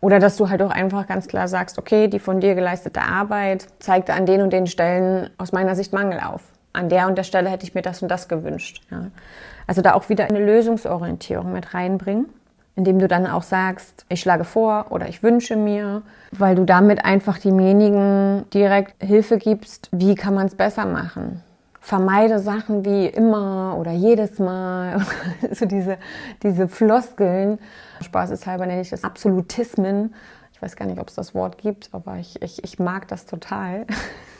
Oder 0.00 0.18
dass 0.18 0.36
du 0.36 0.50
halt 0.50 0.60
auch 0.62 0.70
einfach 0.70 1.06
ganz 1.06 1.28
klar 1.28 1.48
sagst, 1.48 1.78
okay, 1.78 2.08
die 2.08 2.18
von 2.18 2.40
dir 2.40 2.54
geleistete 2.54 3.00
Arbeit 3.00 3.68
zeigt 3.78 4.10
an 4.10 4.26
den 4.26 4.42
und 4.42 4.52
den 4.52 4.66
Stellen 4.66 5.30
aus 5.38 5.52
meiner 5.52 5.76
Sicht 5.76 5.92
Mangel 5.92 6.20
auf. 6.20 6.42
An 6.72 6.88
der 6.88 7.06
und 7.06 7.16
der 7.16 7.22
Stelle 7.22 7.48
hätte 7.48 7.64
ich 7.64 7.74
mir 7.74 7.82
das 7.82 8.02
und 8.02 8.08
das 8.08 8.28
gewünscht. 8.28 8.82
Ja. 8.90 9.06
Also 9.66 9.80
da 9.80 9.94
auch 9.94 10.08
wieder 10.08 10.24
eine 10.24 10.44
Lösungsorientierung 10.44 11.52
mit 11.52 11.72
reinbringen, 11.72 12.26
indem 12.74 12.98
du 12.98 13.08
dann 13.08 13.26
auch 13.26 13.42
sagst, 13.42 14.06
ich 14.08 14.20
schlage 14.20 14.44
vor 14.44 14.86
oder 14.90 15.08
ich 15.08 15.22
wünsche 15.22 15.56
mir, 15.56 16.02
weil 16.30 16.54
du 16.54 16.64
damit 16.64 17.04
einfach 17.04 17.38
demjenigen 17.38 18.44
direkt 18.50 19.02
Hilfe 19.02 19.38
gibst, 19.38 19.88
wie 19.92 20.14
kann 20.14 20.34
man 20.34 20.46
es 20.46 20.54
besser 20.54 20.86
machen 20.86 21.42
vermeide 21.82 22.38
Sachen 22.38 22.84
wie 22.84 23.06
immer 23.06 23.76
oder 23.76 23.90
jedes 23.90 24.38
Mal, 24.38 25.04
so 25.50 25.66
diese, 25.66 25.98
diese 26.42 26.68
Floskeln. 26.68 27.58
Spaßeshalber 28.00 28.66
nenne 28.66 28.80
ich 28.80 28.90
das 28.90 29.04
Absolutismen. 29.04 30.14
Ich 30.52 30.62
weiß 30.62 30.76
gar 30.76 30.86
nicht, 30.86 31.00
ob 31.00 31.08
es 31.08 31.16
das 31.16 31.34
Wort 31.34 31.58
gibt, 31.58 31.90
aber 31.92 32.16
ich, 32.18 32.40
ich, 32.40 32.62
ich 32.62 32.78
mag 32.78 33.08
das 33.08 33.26
total. 33.26 33.86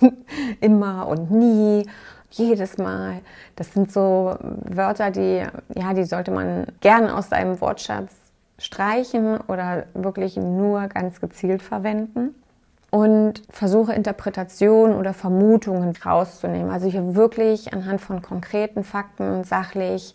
immer 0.61 1.09
und 1.09 1.33
nie, 1.33 1.85
jedes 2.31 2.79
Mal. 2.79 3.21
Das 3.57 3.73
sind 3.73 3.91
so 3.91 4.37
Wörter, 4.41 5.11
die, 5.11 5.43
ja, 5.75 5.95
die 5.95 6.05
sollte 6.05 6.31
man 6.31 6.67
gerne 6.81 7.17
aus 7.17 7.29
seinem 7.29 7.61
Wortschatz 7.61 8.22
streichen 8.63 9.39
oder 9.41 9.85
wirklich 9.95 10.37
nur 10.37 10.87
ganz 10.89 11.21
gezielt 11.21 11.63
verwenden 11.63 12.35
und 12.91 13.43
versuche 13.51 13.93
Interpretationen 13.93 14.97
oder 14.97 15.15
Vermutungen 15.15 15.95
rauszunehmen. 15.97 16.71
Also 16.71 16.89
hier 16.89 17.15
wirklich 17.15 17.73
anhand 17.73 18.01
von 18.01 18.23
konkreten 18.23 18.85
Fakten 18.85 19.45
sachlich 19.45 20.15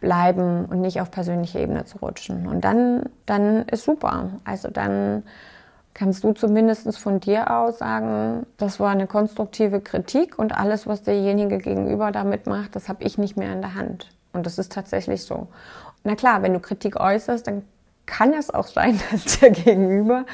bleiben 0.00 0.64
und 0.66 0.80
nicht 0.80 1.00
auf 1.00 1.10
persönliche 1.10 1.60
Ebene 1.60 1.84
zu 1.84 1.98
rutschen. 1.98 2.48
Und 2.48 2.62
dann, 2.62 3.04
dann 3.24 3.68
ist 3.68 3.84
super. 3.84 4.30
Also 4.44 4.68
dann 4.68 5.22
kannst 5.94 6.24
du 6.24 6.32
zumindest 6.32 6.98
von 6.98 7.20
dir 7.20 7.50
aus 7.56 7.78
sagen, 7.78 8.46
das 8.56 8.80
war 8.80 8.90
eine 8.90 9.06
konstruktive 9.06 9.80
Kritik 9.80 10.38
und 10.38 10.52
alles, 10.58 10.86
was 10.86 11.02
derjenige 11.02 11.58
gegenüber 11.58 12.10
damit 12.10 12.46
macht, 12.46 12.74
das 12.74 12.88
habe 12.88 13.04
ich 13.04 13.16
nicht 13.16 13.36
mehr 13.36 13.52
in 13.52 13.60
der 13.60 13.74
Hand. 13.74 14.10
Und 14.32 14.46
das 14.46 14.58
ist 14.58 14.72
tatsächlich 14.72 15.22
so. 15.22 15.48
Na 16.04 16.14
klar, 16.16 16.42
wenn 16.42 16.52
du 16.52 16.60
Kritik 16.60 16.98
äußerst, 16.98 17.46
dann 17.46 17.62
kann 18.06 18.32
es 18.32 18.52
auch 18.52 18.66
sein, 18.66 19.00
dass 19.10 19.40
der 19.40 19.50
Gegenüber 19.50 20.24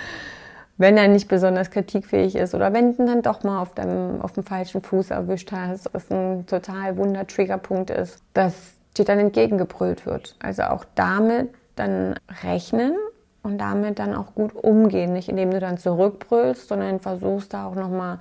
wenn 0.78 0.96
er 0.96 1.08
nicht 1.08 1.28
besonders 1.28 1.70
kritikfähig 1.70 2.36
ist 2.36 2.54
oder 2.54 2.72
wenn 2.72 2.96
du 2.96 3.04
dann 3.04 3.20
doch 3.20 3.42
mal 3.42 3.60
auf 3.60 3.74
dem, 3.74 4.22
auf 4.22 4.32
dem 4.32 4.44
falschen 4.44 4.80
Fuß 4.80 5.10
erwischt 5.10 5.52
hast, 5.52 5.92
was 5.92 6.10
ein 6.10 6.46
total 6.46 6.96
wunder 6.96 7.26
Triggerpunkt 7.26 7.90
ist, 7.90 8.22
dass 8.32 8.54
dir 8.96 9.04
dann 9.04 9.18
entgegengebrüllt 9.18 10.06
wird. 10.06 10.36
Also 10.38 10.62
auch 10.62 10.84
damit 10.94 11.50
dann 11.74 12.14
rechnen 12.44 12.94
und 13.42 13.58
damit 13.58 13.98
dann 13.98 14.14
auch 14.14 14.34
gut 14.34 14.54
umgehen, 14.54 15.12
nicht 15.12 15.28
indem 15.28 15.50
du 15.50 15.58
dann 15.58 15.78
zurückbrüllst, 15.78 16.68
sondern 16.68 17.00
versuchst 17.00 17.52
da 17.52 17.66
auch 17.66 17.74
nochmal 17.74 18.20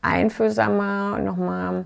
einfühlsamer, 0.00 1.18
nochmal 1.18 1.84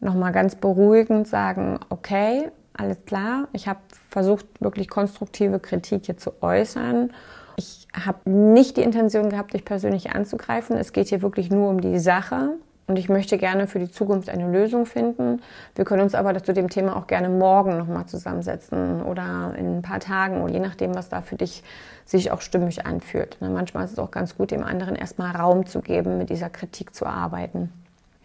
noch 0.00 0.14
mal 0.14 0.32
ganz 0.32 0.56
beruhigend 0.56 1.26
sagen, 1.26 1.78
okay, 1.88 2.50
alles 2.76 2.98
klar, 3.06 3.48
ich 3.52 3.68
habe 3.68 3.80
versucht, 4.10 4.46
wirklich 4.60 4.88
konstruktive 4.88 5.58
Kritik 5.60 6.06
hier 6.06 6.16
zu 6.16 6.42
äußern 6.42 7.10
ich 7.56 7.88
habe 7.94 8.30
nicht 8.30 8.76
die 8.76 8.82
Intention 8.82 9.30
gehabt, 9.30 9.54
dich 9.54 9.64
persönlich 9.64 10.12
anzugreifen. 10.12 10.76
Es 10.76 10.92
geht 10.92 11.08
hier 11.08 11.22
wirklich 11.22 11.50
nur 11.50 11.70
um 11.70 11.80
die 11.80 11.98
Sache. 11.98 12.50
Und 12.88 13.00
ich 13.00 13.08
möchte 13.08 13.36
gerne 13.36 13.66
für 13.66 13.80
die 13.80 13.90
Zukunft 13.90 14.28
eine 14.28 14.48
Lösung 14.48 14.86
finden. 14.86 15.42
Wir 15.74 15.84
können 15.84 16.02
uns 16.02 16.14
aber 16.14 16.40
zu 16.40 16.52
dem 16.52 16.70
Thema 16.70 16.96
auch 16.96 17.08
gerne 17.08 17.28
morgen 17.28 17.78
nochmal 17.78 18.06
zusammensetzen 18.06 19.02
oder 19.02 19.54
in 19.58 19.78
ein 19.78 19.82
paar 19.82 19.98
Tagen 19.98 20.40
oder 20.40 20.52
je 20.52 20.60
nachdem, 20.60 20.94
was 20.94 21.08
da 21.08 21.20
für 21.20 21.34
dich 21.34 21.64
sich 22.04 22.30
auch 22.30 22.40
stimmig 22.40 22.86
anfühlt. 22.86 23.38
Ne, 23.40 23.50
manchmal 23.50 23.86
ist 23.86 23.92
es 23.92 23.98
auch 23.98 24.12
ganz 24.12 24.36
gut, 24.36 24.52
dem 24.52 24.62
anderen 24.62 24.94
erstmal 24.94 25.34
Raum 25.34 25.66
zu 25.66 25.80
geben, 25.80 26.16
mit 26.16 26.30
dieser 26.30 26.48
Kritik 26.48 26.94
zu 26.94 27.06
arbeiten. 27.06 27.72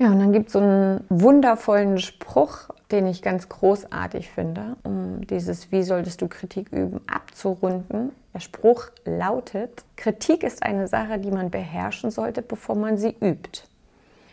Ja, 0.02 0.08
und 0.08 0.18
dann 0.18 0.34
gibt 0.34 0.48
es 0.48 0.54
so 0.54 0.60
einen 0.60 1.04
wundervollen 1.10 2.00
Spruch, 2.00 2.72
den 2.90 3.06
ich 3.06 3.22
ganz 3.22 3.50
großartig 3.50 4.32
finde, 4.32 4.76
um 4.82 5.22
dieses 5.28 5.72
Wie 5.72 5.84
solltest 5.84 6.24
du 6.24 6.28
Kritik 6.28 6.72
üben 6.72 7.02
abzurunden. 7.06 8.12
Der 8.34 8.40
Spruch 8.40 8.88
lautet, 9.06 9.84
Kritik 9.98 10.42
ist 10.42 10.64
eine 10.64 10.88
Sache, 10.88 11.20
die 11.20 11.30
man 11.30 11.52
beherrschen 11.52 12.10
sollte, 12.10 12.42
bevor 12.42 12.76
man 12.76 12.98
sie 12.98 13.16
übt. 13.22 13.62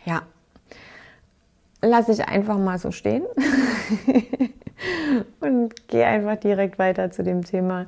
Ja, 0.05 0.23
lasse 1.83 2.13
ich 2.13 2.27
einfach 2.27 2.57
mal 2.57 2.79
so 2.79 2.89
stehen 2.89 3.25
und 5.39 5.87
gehe 5.87 6.07
einfach 6.07 6.37
direkt 6.37 6.79
weiter 6.79 7.11
zu 7.11 7.21
dem 7.21 7.45
Thema, 7.45 7.85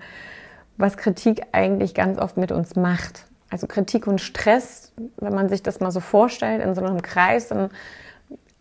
was 0.78 0.98
Kritik 0.98 1.48
eigentlich 1.52 1.96
ganz 1.96 2.20
oft 2.20 2.38
mit 2.38 2.52
uns 2.52 2.76
macht. 2.76 3.26
Also 3.52 3.68
Kritik 3.68 4.08
und 4.08 4.20
Stress, 4.20 4.94
wenn 5.18 5.36
man 5.36 5.50
sich 5.50 5.62
das 5.62 5.80
mal 5.80 5.92
so 5.92 6.00
vorstellt 6.00 6.64
in 6.64 6.74
so 6.74 6.82
einem 6.82 7.02
Kreis, 7.02 7.50
dann 7.50 7.70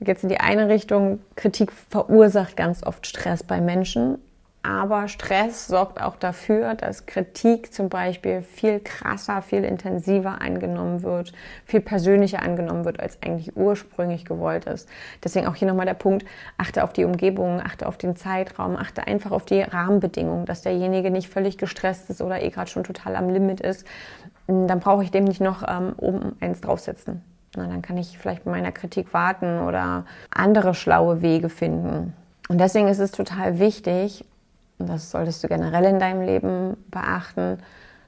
geht 0.00 0.18
es 0.18 0.22
in 0.24 0.28
die 0.28 0.40
eine 0.40 0.68
Richtung. 0.68 1.20
Kritik 1.36 1.72
verursacht 1.72 2.56
ganz 2.56 2.82
oft 2.82 3.06
Stress 3.06 3.42
bei 3.42 3.60
Menschen 3.60 4.18
aber 4.62 5.08
Stress 5.08 5.68
sorgt 5.68 6.02
auch 6.02 6.16
dafür, 6.16 6.74
dass 6.74 7.06
Kritik 7.06 7.72
zum 7.72 7.88
Beispiel 7.88 8.42
viel 8.42 8.80
krasser, 8.80 9.40
viel 9.40 9.64
intensiver 9.64 10.42
angenommen 10.42 11.02
wird, 11.02 11.32
viel 11.64 11.80
persönlicher 11.80 12.42
angenommen 12.42 12.84
wird, 12.84 13.00
als 13.00 13.22
eigentlich 13.22 13.56
ursprünglich 13.56 14.26
gewollt 14.26 14.66
ist. 14.66 14.86
Deswegen 15.24 15.46
auch 15.46 15.54
hier 15.54 15.66
nochmal 15.66 15.86
der 15.86 15.94
Punkt, 15.94 16.26
achte 16.58 16.84
auf 16.84 16.92
die 16.92 17.06
Umgebung, 17.06 17.62
achte 17.62 17.86
auf 17.86 17.96
den 17.96 18.16
Zeitraum, 18.16 18.76
achte 18.76 19.06
einfach 19.06 19.30
auf 19.30 19.46
die 19.46 19.62
Rahmenbedingungen, 19.62 20.44
dass 20.44 20.60
derjenige 20.60 21.10
nicht 21.10 21.30
völlig 21.30 21.56
gestresst 21.56 22.10
ist 22.10 22.20
oder 22.20 22.42
eh 22.42 22.50
gerade 22.50 22.70
schon 22.70 22.84
total 22.84 23.16
am 23.16 23.30
Limit 23.30 23.60
ist. 23.60 23.86
Dann 24.50 24.80
brauche 24.80 25.02
ich 25.02 25.10
dem 25.10 25.24
nicht 25.24 25.40
noch 25.40 25.62
ähm, 25.66 25.94
oben 25.96 26.36
eins 26.40 26.60
draufsetzen. 26.60 27.22
Na, 27.56 27.66
dann 27.66 27.82
kann 27.82 27.96
ich 27.96 28.18
vielleicht 28.18 28.46
mit 28.46 28.54
meiner 28.54 28.72
Kritik 28.72 29.12
warten 29.12 29.60
oder 29.60 30.04
andere 30.30 30.74
schlaue 30.74 31.22
Wege 31.22 31.48
finden. 31.48 32.14
Und 32.48 32.58
deswegen 32.58 32.88
ist 32.88 32.98
es 32.98 33.12
total 33.12 33.58
wichtig, 33.58 34.24
und 34.78 34.88
das 34.88 35.10
solltest 35.10 35.44
du 35.44 35.48
generell 35.48 35.84
in 35.84 35.98
deinem 35.98 36.22
Leben 36.22 36.76
beachten, 36.90 37.58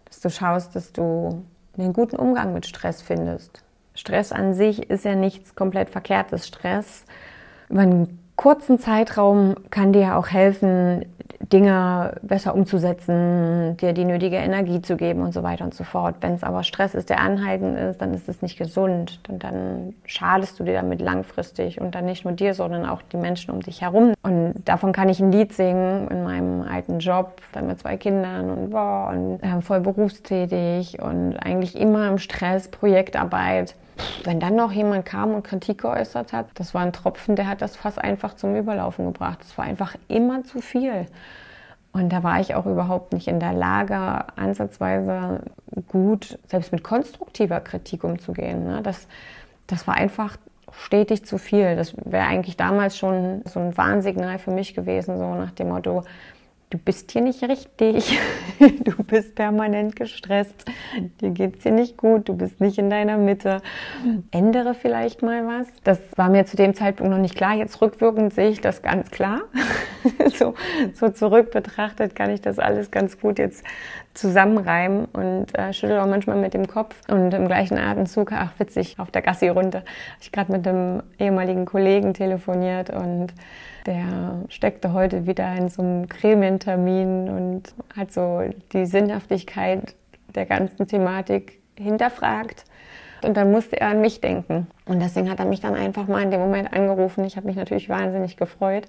dass 0.06 0.20
du 0.20 0.30
schaust, 0.30 0.74
dass 0.74 0.92
du 0.92 1.44
einen 1.76 1.92
guten 1.92 2.16
Umgang 2.16 2.52
mit 2.52 2.66
Stress 2.66 3.02
findest. 3.02 3.62
Stress 3.94 4.32
an 4.32 4.54
sich 4.54 4.90
ist 4.90 5.04
ja 5.04 5.14
nichts 5.14 5.54
komplett 5.54 5.90
Verkehrtes. 5.90 6.48
Stress 6.48 7.04
über 7.68 7.82
einen 7.82 8.18
kurzen 8.36 8.78
Zeitraum 8.78 9.54
kann 9.70 9.92
dir 9.92 10.16
auch 10.16 10.28
helfen, 10.28 11.04
Dinge 11.50 12.14
besser 12.22 12.54
umzusetzen, 12.54 13.76
dir 13.78 13.92
die 13.92 14.04
nötige 14.04 14.36
Energie 14.36 14.80
zu 14.82 14.96
geben 14.96 15.22
und 15.22 15.32
so 15.32 15.42
weiter 15.42 15.64
und 15.64 15.74
so 15.74 15.84
fort. 15.84 16.16
Wenn 16.20 16.34
es 16.34 16.42
aber 16.42 16.62
Stress 16.62 16.94
ist, 16.94 17.10
der 17.10 17.20
anhaltend 17.20 17.78
ist, 17.78 18.00
dann 18.00 18.14
ist 18.14 18.28
es 18.28 18.42
nicht 18.42 18.58
gesund. 18.58 19.20
Und 19.28 19.42
dann 19.42 19.94
schadest 20.04 20.60
du 20.60 20.64
dir 20.64 20.74
damit 20.74 21.00
langfristig 21.00 21.80
und 21.80 21.94
dann 21.94 22.04
nicht 22.04 22.24
nur 22.24 22.34
dir, 22.34 22.54
sondern 22.54 22.86
auch 22.86 23.02
die 23.02 23.16
Menschen 23.16 23.50
um 23.50 23.60
dich 23.60 23.82
herum. 23.82 24.14
Und 24.22 24.54
davon 24.64 24.92
kann 24.92 25.08
ich 25.08 25.20
ein 25.20 25.32
Lied 25.32 25.52
singen 25.52 26.08
in 26.08 26.22
meinem 26.24 26.62
alten 26.62 26.98
Job, 26.98 27.40
dann 27.52 27.66
mit 27.66 27.80
zwei 27.80 27.96
Kindern 27.96 28.50
und, 28.50 28.70
boah, 28.70 29.10
und 29.12 29.42
äh, 29.42 29.60
voll 29.60 29.80
berufstätig 29.80 31.00
und 31.00 31.36
eigentlich 31.36 31.78
immer 31.78 32.08
im 32.08 32.18
Stress, 32.18 32.68
Projektarbeit. 32.68 33.74
Wenn 34.24 34.40
dann 34.40 34.56
noch 34.56 34.72
jemand 34.72 35.04
kam 35.04 35.34
und 35.34 35.42
Kritik 35.42 35.82
geäußert 35.82 36.32
hat, 36.32 36.46
das 36.54 36.74
war 36.74 36.82
ein 36.82 36.92
Tropfen, 36.92 37.36
der 37.36 37.48
hat 37.48 37.62
das 37.62 37.76
Fass 37.76 37.98
einfach 37.98 38.34
zum 38.34 38.56
Überlaufen 38.56 39.06
gebracht. 39.06 39.40
Es 39.42 39.56
war 39.58 39.64
einfach 39.64 39.96
immer 40.08 40.44
zu 40.44 40.60
viel. 40.60 41.06
Und 41.92 42.10
da 42.10 42.22
war 42.22 42.40
ich 42.40 42.54
auch 42.54 42.66
überhaupt 42.66 43.12
nicht 43.12 43.28
in 43.28 43.38
der 43.38 43.52
Lage, 43.52 43.96
ansatzweise 44.36 45.42
gut, 45.88 46.38
selbst 46.46 46.72
mit 46.72 46.82
konstruktiver 46.82 47.60
Kritik 47.60 48.02
umzugehen. 48.04 48.64
Ne? 48.64 48.80
Das, 48.82 49.06
das 49.66 49.86
war 49.86 49.94
einfach 49.94 50.36
stetig 50.72 51.26
zu 51.26 51.36
viel. 51.36 51.76
Das 51.76 51.94
wäre 52.04 52.26
eigentlich 52.26 52.56
damals 52.56 52.96
schon 52.96 53.42
so 53.44 53.60
ein 53.60 53.76
Warnsignal 53.76 54.38
für 54.38 54.50
mich 54.50 54.74
gewesen, 54.74 55.18
so 55.18 55.34
nach 55.34 55.50
dem 55.50 55.68
Motto, 55.68 56.04
du 56.72 56.78
bist 56.78 57.12
hier 57.12 57.20
nicht 57.20 57.42
richtig, 57.42 58.18
du 58.58 59.04
bist 59.04 59.34
permanent 59.34 59.94
gestresst, 59.94 60.64
dir 61.20 61.30
geht 61.30 61.58
es 61.58 61.62
hier 61.64 61.72
nicht 61.72 61.98
gut, 61.98 62.30
du 62.30 62.34
bist 62.34 62.62
nicht 62.62 62.78
in 62.78 62.88
deiner 62.88 63.18
Mitte. 63.18 63.60
Ändere 64.30 64.72
vielleicht 64.74 65.22
mal 65.22 65.46
was. 65.46 65.66
Das 65.84 66.00
war 66.16 66.30
mir 66.30 66.46
zu 66.46 66.56
dem 66.56 66.74
Zeitpunkt 66.74 67.12
noch 67.12 67.18
nicht 67.18 67.36
klar. 67.36 67.54
Jetzt 67.54 67.82
rückwirkend 67.82 68.32
sehe 68.32 68.48
ich 68.48 68.62
das 68.62 68.80
ganz 68.80 69.10
klar. 69.10 69.42
so, 70.34 70.54
so 70.94 71.10
zurück 71.10 71.50
betrachtet 71.50 72.14
kann 72.14 72.30
ich 72.30 72.40
das 72.40 72.58
alles 72.58 72.90
ganz 72.90 73.20
gut 73.20 73.38
jetzt 73.38 73.64
zusammenreimen 74.14 75.06
und 75.06 75.58
äh, 75.58 75.72
schüttel 75.72 75.98
auch 75.98 76.06
manchmal 76.06 76.36
mit 76.36 76.54
dem 76.54 76.66
Kopf. 76.66 76.96
Und 77.08 77.32
im 77.34 77.46
gleichen 77.46 77.78
Atemzug, 77.78 78.32
ach 78.32 78.52
witzig, 78.58 78.98
auf 78.98 79.10
der 79.10 79.22
Gassi-Runde, 79.22 79.78
habe 79.78 79.86
ich 80.20 80.32
gerade 80.32 80.52
mit 80.52 80.66
einem 80.66 81.02
ehemaligen 81.18 81.64
Kollegen 81.64 82.14
telefoniert 82.14 82.90
und 82.90 83.28
der 83.86 84.42
steckte 84.48 84.92
heute 84.92 85.26
wieder 85.26 85.54
in 85.56 85.68
so 85.68 85.82
einem 85.82 86.08
Gremientermin 86.08 87.28
und 87.28 87.74
hat 87.96 88.12
so 88.12 88.42
die 88.72 88.86
Sinnhaftigkeit 88.86 89.94
der 90.34 90.46
ganzen 90.46 90.86
Thematik 90.86 91.60
hinterfragt. 91.76 92.64
Und 93.24 93.36
dann 93.36 93.52
musste 93.52 93.80
er 93.80 93.88
an 93.88 94.00
mich 94.00 94.20
denken. 94.20 94.66
Und 94.84 95.00
deswegen 95.00 95.30
hat 95.30 95.38
er 95.38 95.44
mich 95.44 95.60
dann 95.60 95.74
einfach 95.74 96.08
mal 96.08 96.22
in 96.22 96.32
dem 96.32 96.40
Moment 96.40 96.72
angerufen. 96.72 97.24
Ich 97.24 97.36
habe 97.36 97.46
mich 97.46 97.54
natürlich 97.54 97.88
wahnsinnig 97.88 98.36
gefreut. 98.36 98.88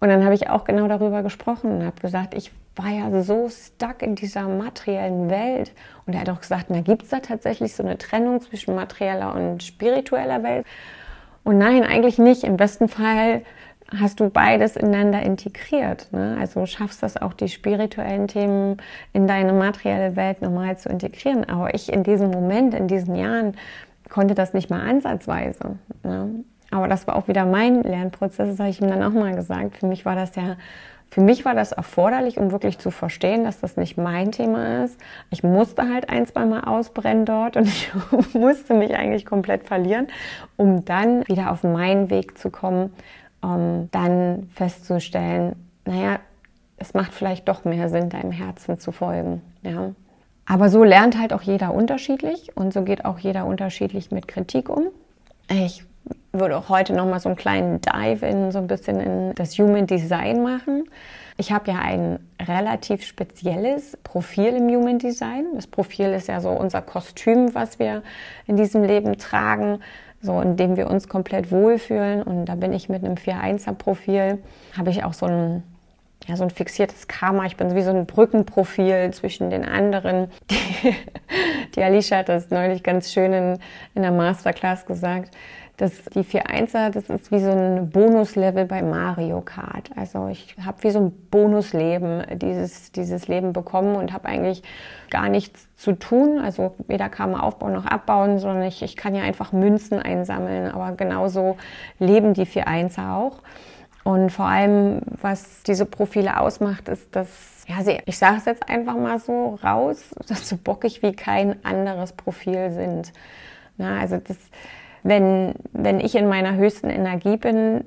Und 0.00 0.08
dann 0.08 0.24
habe 0.24 0.34
ich 0.34 0.48
auch 0.48 0.64
genau 0.64 0.88
darüber 0.88 1.22
gesprochen 1.22 1.70
und 1.70 1.84
habe 1.84 2.00
gesagt, 2.00 2.34
ich 2.34 2.50
war 2.74 2.88
ja 2.88 3.22
so 3.22 3.48
stuck 3.48 4.02
in 4.02 4.14
dieser 4.14 4.48
materiellen 4.48 5.28
Welt. 5.28 5.72
Und 6.06 6.14
er 6.14 6.20
hat 6.20 6.30
auch 6.30 6.40
gesagt, 6.40 6.66
na, 6.68 6.80
gibt 6.80 7.02
es 7.02 7.10
da 7.10 7.20
tatsächlich 7.20 7.74
so 7.74 7.82
eine 7.82 7.98
Trennung 7.98 8.40
zwischen 8.40 8.74
materieller 8.74 9.34
und 9.34 9.62
spiritueller 9.62 10.42
Welt? 10.42 10.66
Und 11.44 11.58
nein, 11.58 11.84
eigentlich 11.84 12.18
nicht. 12.18 12.44
Im 12.44 12.56
besten 12.56 12.88
Fall 12.88 13.42
hast 13.98 14.20
du 14.20 14.30
beides 14.30 14.76
ineinander 14.76 15.22
integriert. 15.22 16.08
Ne? 16.12 16.36
Also 16.40 16.64
schaffst 16.66 17.02
das 17.02 17.16
auch, 17.16 17.32
die 17.32 17.48
spirituellen 17.48 18.28
Themen 18.28 18.76
in 19.12 19.26
deine 19.26 19.52
materielle 19.52 20.16
Welt 20.16 20.42
nochmal 20.42 20.78
zu 20.78 20.88
integrieren. 20.88 21.48
Aber 21.48 21.74
ich 21.74 21.92
in 21.92 22.04
diesem 22.04 22.30
Moment, 22.30 22.72
in 22.74 22.88
diesen 22.88 23.16
Jahren, 23.16 23.56
konnte 24.08 24.34
das 24.34 24.54
nicht 24.54 24.70
mal 24.70 24.80
ansatzweise. 24.80 25.78
Ne? 26.02 26.44
Aber 26.70 26.88
das 26.88 27.06
war 27.06 27.16
auch 27.16 27.28
wieder 27.28 27.46
mein 27.46 27.82
Lernprozess, 27.82 28.48
das 28.48 28.58
habe 28.60 28.70
ich 28.70 28.80
ihm 28.80 28.88
dann 28.88 29.02
auch 29.02 29.12
mal 29.12 29.34
gesagt. 29.34 29.78
Für 29.78 29.86
mich 29.86 30.04
war 30.04 30.14
das 30.14 30.36
ja, 30.36 30.56
für 31.10 31.20
mich 31.20 31.44
war 31.44 31.54
das 31.54 31.72
erforderlich, 31.72 32.38
um 32.38 32.52
wirklich 32.52 32.78
zu 32.78 32.92
verstehen, 32.92 33.42
dass 33.42 33.58
das 33.58 33.76
nicht 33.76 33.96
mein 33.96 34.30
Thema 34.30 34.84
ist. 34.84 34.96
Ich 35.30 35.42
musste 35.42 35.92
halt 35.92 36.08
ein, 36.08 36.26
zwei 36.26 36.46
Mal 36.46 36.62
ausbrennen 36.62 37.24
dort 37.24 37.56
und 37.56 37.66
ich 37.66 37.90
musste 38.34 38.74
mich 38.74 38.94
eigentlich 38.94 39.26
komplett 39.26 39.64
verlieren, 39.64 40.06
um 40.56 40.84
dann 40.84 41.26
wieder 41.26 41.50
auf 41.50 41.64
meinen 41.64 42.10
Weg 42.10 42.38
zu 42.38 42.50
kommen, 42.50 42.92
um 43.40 43.88
dann 43.90 44.48
festzustellen, 44.54 45.56
naja, 45.84 46.20
es 46.76 46.94
macht 46.94 47.12
vielleicht 47.12 47.48
doch 47.48 47.64
mehr 47.64 47.88
Sinn, 47.88 48.08
deinem 48.08 48.30
Herzen 48.32 48.78
zu 48.78 48.92
folgen. 48.92 49.42
Ja. 49.62 49.90
Aber 50.46 50.68
so 50.68 50.84
lernt 50.84 51.18
halt 51.18 51.32
auch 51.32 51.42
jeder 51.42 51.74
unterschiedlich 51.74 52.56
und 52.56 52.72
so 52.72 52.82
geht 52.82 53.04
auch 53.04 53.18
jeder 53.18 53.46
unterschiedlich 53.46 54.10
mit 54.10 54.28
Kritik 54.28 54.68
um. 54.68 54.84
Ich 55.48 55.84
würde 56.32 56.56
auch 56.56 56.68
heute 56.68 56.92
noch 56.92 57.06
mal 57.06 57.20
so 57.20 57.28
einen 57.28 57.36
kleinen 57.36 57.80
Dive 57.80 58.26
in 58.26 58.52
so 58.52 58.58
ein 58.58 58.66
bisschen 58.66 59.00
in 59.00 59.34
das 59.34 59.58
Human 59.58 59.86
Design 59.86 60.42
machen. 60.42 60.84
Ich 61.36 61.52
habe 61.52 61.70
ja 61.70 61.78
ein 61.78 62.18
relativ 62.40 63.02
spezielles 63.04 63.96
Profil 64.04 64.56
im 64.56 64.68
Human 64.68 64.98
Design. 64.98 65.46
Das 65.54 65.66
Profil 65.66 66.12
ist 66.12 66.28
ja 66.28 66.40
so 66.40 66.50
unser 66.50 66.82
Kostüm, 66.82 67.54
was 67.54 67.78
wir 67.78 68.02
in 68.46 68.56
diesem 68.56 68.84
Leben 68.84 69.16
tragen, 69.18 69.80
so 70.20 70.40
in 70.40 70.56
dem 70.56 70.76
wir 70.76 70.90
uns 70.90 71.08
komplett 71.08 71.50
wohlfühlen. 71.50 72.22
Und 72.22 72.44
da 72.44 72.54
bin 72.54 72.72
ich 72.72 72.88
mit 72.88 73.04
einem 73.04 73.14
4-1er 73.14 73.72
Profil, 73.72 74.38
habe 74.76 74.90
ich 74.90 75.02
auch 75.04 75.14
so 75.14 75.26
ein 75.26 75.62
ja, 76.26 76.36
so 76.36 76.42
ein 76.42 76.50
fixiertes 76.50 77.08
Karma. 77.08 77.46
Ich 77.46 77.56
bin 77.56 77.74
wie 77.74 77.80
so 77.80 77.90
ein 77.90 78.04
Brückenprofil 78.04 79.10
zwischen 79.12 79.48
den 79.48 79.64
anderen. 79.64 80.28
Die, 80.50 80.94
die 81.74 81.82
Alicia 81.82 82.18
hat 82.18 82.28
das 82.28 82.50
neulich 82.50 82.82
ganz 82.82 83.10
schön 83.10 83.32
in, 83.32 83.58
in 83.94 84.02
der 84.02 84.10
Masterclass 84.10 84.84
gesagt 84.84 85.34
das, 85.80 85.92
die 86.14 86.20
4.1er, 86.20 86.90
das 86.90 87.08
ist 87.08 87.32
wie 87.32 87.38
so 87.38 87.50
ein 87.50 87.88
Bonuslevel 87.88 88.66
bei 88.66 88.82
Mario 88.82 89.40
Kart. 89.40 89.88
Also 89.96 90.28
ich 90.28 90.54
habe 90.62 90.82
wie 90.82 90.90
so 90.90 91.00
ein 91.00 91.12
Bonusleben 91.30 92.22
dieses, 92.34 92.92
dieses 92.92 93.28
Leben 93.28 93.54
bekommen 93.54 93.96
und 93.96 94.12
habe 94.12 94.28
eigentlich 94.28 94.62
gar 95.08 95.30
nichts 95.30 95.68
zu 95.76 95.92
tun. 95.92 96.38
Also 96.38 96.74
weder 96.86 97.08
Karma 97.08 97.40
aufbauen 97.40 97.72
noch 97.72 97.86
abbauen, 97.86 98.38
sondern 98.38 98.64
ich, 98.64 98.82
ich 98.82 98.94
kann 98.94 99.14
ja 99.14 99.22
einfach 99.22 99.52
Münzen 99.52 99.98
einsammeln. 99.98 100.70
Aber 100.70 100.92
genauso 100.92 101.56
leben 101.98 102.34
die 102.34 102.44
4.1er 102.44 103.14
auch. 103.14 103.38
Und 104.04 104.30
vor 104.30 104.46
allem, 104.46 105.00
was 105.22 105.62
diese 105.62 105.86
Profile 105.86 106.40
ausmacht, 106.40 106.88
ist, 106.88 107.16
dass, 107.16 107.64
ja, 107.66 107.82
sie, 107.82 108.00
ich 108.04 108.18
sage 108.18 108.36
es 108.36 108.44
jetzt 108.44 108.68
einfach 108.68 108.96
mal 108.96 109.18
so 109.18 109.58
raus, 109.64 110.14
dass 110.28 110.46
so 110.46 110.58
bockig 110.62 111.02
wie 111.02 111.14
kein 111.14 111.64
anderes 111.64 112.12
Profil 112.12 112.70
sind. 112.70 113.14
Na, 113.78 113.98
also 113.98 114.18
das, 114.18 114.36
wenn, 115.02 115.54
wenn 115.72 116.00
ich 116.00 116.14
in 116.14 116.28
meiner 116.28 116.54
höchsten 116.56 116.90
Energie 116.90 117.36
bin, 117.36 117.84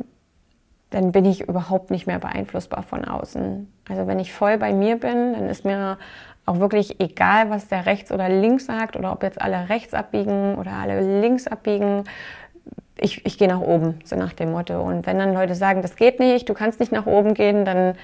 dann 0.89 1.12
bin 1.12 1.26
ich 1.26 1.41
überhaupt 1.41 1.89
nicht 1.91 2.06
mehr 2.06 2.19
beeinflussbar 2.19 2.84
von 2.84 3.04
außen. 3.04 3.71
Also 3.89 4.08
wenn 4.08 4.19
ich 4.19 4.32
voll 4.32 4.58
bei 4.58 4.73
mir 4.73 4.97
bin, 4.97 5.34
dann 5.34 5.49
ist 5.49 5.65
mir 5.65 5.97
auch 6.45 6.60
wirklich 6.60 6.99
egal, 6.99 7.49
was 7.49 7.67
der 7.67 7.86
rechts 7.86 8.12
oder 8.12 8.30
links 8.30 8.65
sagt 8.65 8.95
oder 8.95 9.12
ob 9.12 9.23
jetzt 9.23 9.41
alle 9.41 9.69
rechts 9.69 9.93
abbiegen 9.93 10.56
oder 10.56 10.73
alle 10.73 11.21
links 11.21 11.47
abbiegen. 11.47 12.04
Ich, 12.97 13.26
ich 13.26 13.38
gehe 13.38 13.47
nach 13.47 13.60
oben, 13.60 13.99
so 14.04 14.15
nach 14.15 14.34
dem 14.34 14.52
Motto. 14.52 14.82
Und 14.82 15.08
wenn 15.08 15.17
dann 15.17 15.34
Leute 15.34 15.56
sagen, 15.56 15.82
das 15.82 15.95
geht 15.95 16.19
nicht, 16.19 16.47
du 16.47 16.54
kannst 16.54 16.80
nicht 16.80 16.91
nach 16.91 17.06
oben 17.06 17.34
gehen, 17.34 17.65
dann 17.65 17.95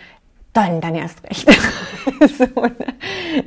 dann, 0.54 0.82
dann 0.82 0.96
erst 0.96 1.24
recht. 1.24 1.50
so, 2.38 2.62
ne? 2.62 2.76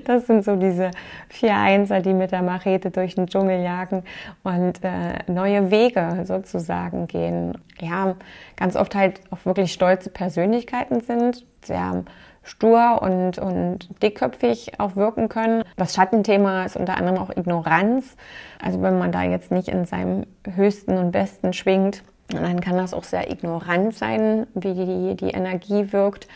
Das 0.05 0.27
sind 0.27 0.45
so 0.45 0.57
diese 0.57 0.91
vier 1.29 1.57
Einser, 1.57 2.01
die 2.01 2.15
mit 2.15 2.33
der 2.33 2.43
Machete 2.43 2.91
durch 2.91 3.17
den 3.17 3.27
Dschungel 3.27 3.62
jagen 3.62 4.05
und 4.43 4.83
äh, 4.85 5.19
neue 5.27 5.71
Wege 5.71 6.25
sozusagen 6.25 7.07
gehen. 7.09 7.59
Ja, 7.81 8.15
ganz 8.57 8.77
oft 8.77 8.95
halt 8.95 9.21
auch 9.31 9.45
wirklich 9.45 9.73
stolze 9.73 10.11
Persönlichkeiten 10.11 11.01
sind, 11.01 11.45
sehr 11.65 12.05
stur 12.45 13.01
und, 13.03 13.38
und 13.38 13.88
dickköpfig 14.03 14.81
auch 14.81 14.97
wirken 14.97 15.29
können. 15.29 15.65
Das 15.77 15.95
Schattenthema 15.95 16.65
ist 16.65 16.77
unter 16.77 16.97
anderem 16.97 17.19
auch 17.19 17.31
Ignoranz. 17.31 18.17
Also 18.61 18.83
wenn 18.83 18.99
man 18.99 19.12
da 19.12 19.23
jetzt 19.23 19.51
nicht 19.51 19.69
in 19.69 19.85
seinem 19.85 20.27
höchsten 20.55 20.97
und 20.97 21.12
besten 21.12 21.53
schwingt, 21.53 22.03
dann 22.29 22.61
kann 22.61 22.77
das 22.77 22.95
auch 22.95 23.05
sehr 23.05 23.31
ignorant 23.31 23.95
sein, 23.95 24.47
wie 24.55 24.75
die, 24.75 25.17
die 25.17 25.31
Energie 25.31 25.93
wirkt. 25.93 26.27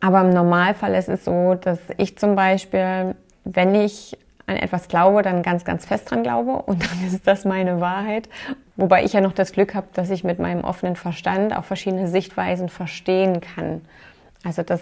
Aber 0.00 0.20
im 0.20 0.30
Normalfall 0.30 0.94
ist 0.94 1.08
es 1.08 1.24
so, 1.24 1.54
dass 1.54 1.78
ich 1.96 2.16
zum 2.18 2.36
Beispiel, 2.36 3.14
wenn 3.44 3.74
ich 3.74 4.16
an 4.46 4.56
etwas 4.56 4.88
glaube, 4.88 5.22
dann 5.22 5.42
ganz, 5.42 5.64
ganz 5.64 5.84
fest 5.84 6.10
dran 6.10 6.22
glaube 6.22 6.62
und 6.62 6.82
dann 6.90 7.06
ist 7.06 7.26
das 7.26 7.44
meine 7.44 7.80
Wahrheit. 7.80 8.28
Wobei 8.76 9.04
ich 9.04 9.12
ja 9.12 9.20
noch 9.20 9.32
das 9.32 9.52
Glück 9.52 9.74
habe, 9.74 9.88
dass 9.92 10.10
ich 10.10 10.24
mit 10.24 10.38
meinem 10.38 10.64
offenen 10.64 10.96
Verstand 10.96 11.54
auch 11.56 11.64
verschiedene 11.64 12.08
Sichtweisen 12.08 12.68
verstehen 12.68 13.40
kann. 13.40 13.82
Also 14.44 14.62
das, 14.62 14.80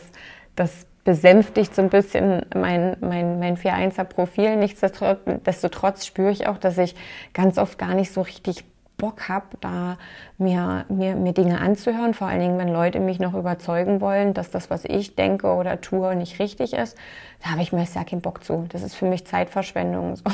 das 0.55 0.87
besänftigt 1.05 1.74
so 1.74 1.83
ein 1.83 1.88
bisschen 1.88 2.44
mein, 2.55 2.96
mein, 3.00 3.38
mein 3.38 3.57
4-1er 3.57 4.05
Profil. 4.05 4.57
Nichtsdestotrotz 4.57 6.05
spüre 6.05 6.31
ich 6.31 6.46
auch, 6.46 6.59
dass 6.59 6.79
ich 6.79 6.94
ganz 7.33 7.59
oft 7.59 7.79
gar 7.79 7.94
nicht 7.94 8.12
so 8.12 8.22
richtig 8.22 8.64
Bock 8.96 9.28
habe, 9.28 9.46
da 9.61 9.98
mir, 10.38 10.85
mir, 10.88 11.14
mir 11.16 11.32
Dinge 11.32 11.61
anzuhören, 11.61 12.14
vor 12.14 12.28
allen 12.28 12.40
Dingen, 12.40 12.59
wenn 12.59 12.68
Leute 12.68 13.00
mich 13.00 13.18
noch 13.18 13.35
überzeugen 13.35 14.00
wollen, 14.00 14.35
dass 14.35 14.50
das, 14.50 14.70
was 14.70 14.85
ich 14.85 15.14
denke 15.14 15.48
oder 15.48 15.80
tue, 15.80 16.14
nicht 16.16 16.38
richtig 16.38 16.72
ist, 16.72 16.96
da 17.42 17.50
habe 17.50 17.62
ich 17.62 17.72
mir 17.72 17.85
sehr 17.87 18.04
keinen 18.04 18.22
Bock 18.22 18.42
zu. 18.42 18.66
Das 18.70 18.82
ist 18.82 18.94
für 18.94 19.06
mich 19.06 19.26
Zeitverschwendung. 19.26 20.16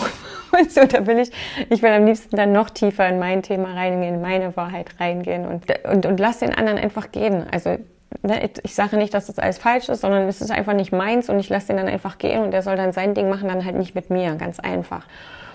So. 0.62 0.82
so, 0.82 0.86
da 0.86 1.06
will 1.06 1.18
ich, 1.18 1.30
ich 1.70 1.82
will 1.82 1.90
am 1.90 2.04
liebsten 2.04 2.36
dann 2.36 2.52
noch 2.52 2.68
tiefer 2.68 3.08
in 3.08 3.18
mein 3.18 3.42
Thema 3.42 3.74
reingehen, 3.74 4.16
in 4.16 4.20
meine 4.20 4.54
Wahrheit 4.54 5.00
reingehen 5.00 5.46
und, 5.46 5.64
und, 5.90 6.04
und 6.04 6.20
lass 6.20 6.40
den 6.40 6.54
anderen 6.54 6.78
einfach 6.78 7.10
gehen. 7.10 7.46
Also 7.50 7.78
ne, 8.22 8.50
ich 8.62 8.74
sage 8.74 8.96
nicht, 8.96 9.14
dass 9.14 9.26
das 9.26 9.38
alles 9.38 9.58
falsch 9.58 9.88
ist, 9.88 10.02
sondern 10.02 10.28
es 10.28 10.40
ist 10.40 10.50
einfach 10.50 10.74
nicht 10.74 10.92
meins 10.92 11.28
und 11.28 11.38
ich 11.38 11.48
lasse 11.48 11.68
den 11.68 11.78
dann 11.78 11.88
einfach 11.88 12.18
gehen 12.18 12.42
und 12.42 12.50
der 12.50 12.62
soll 12.62 12.76
dann 12.76 12.92
sein 12.92 13.14
Ding 13.14 13.30
machen, 13.30 13.48
dann 13.48 13.64
halt 13.64 13.76
nicht 13.76 13.94
mit 13.94 14.10
mir, 14.10 14.34
ganz 14.36 14.60
einfach. 14.60 15.06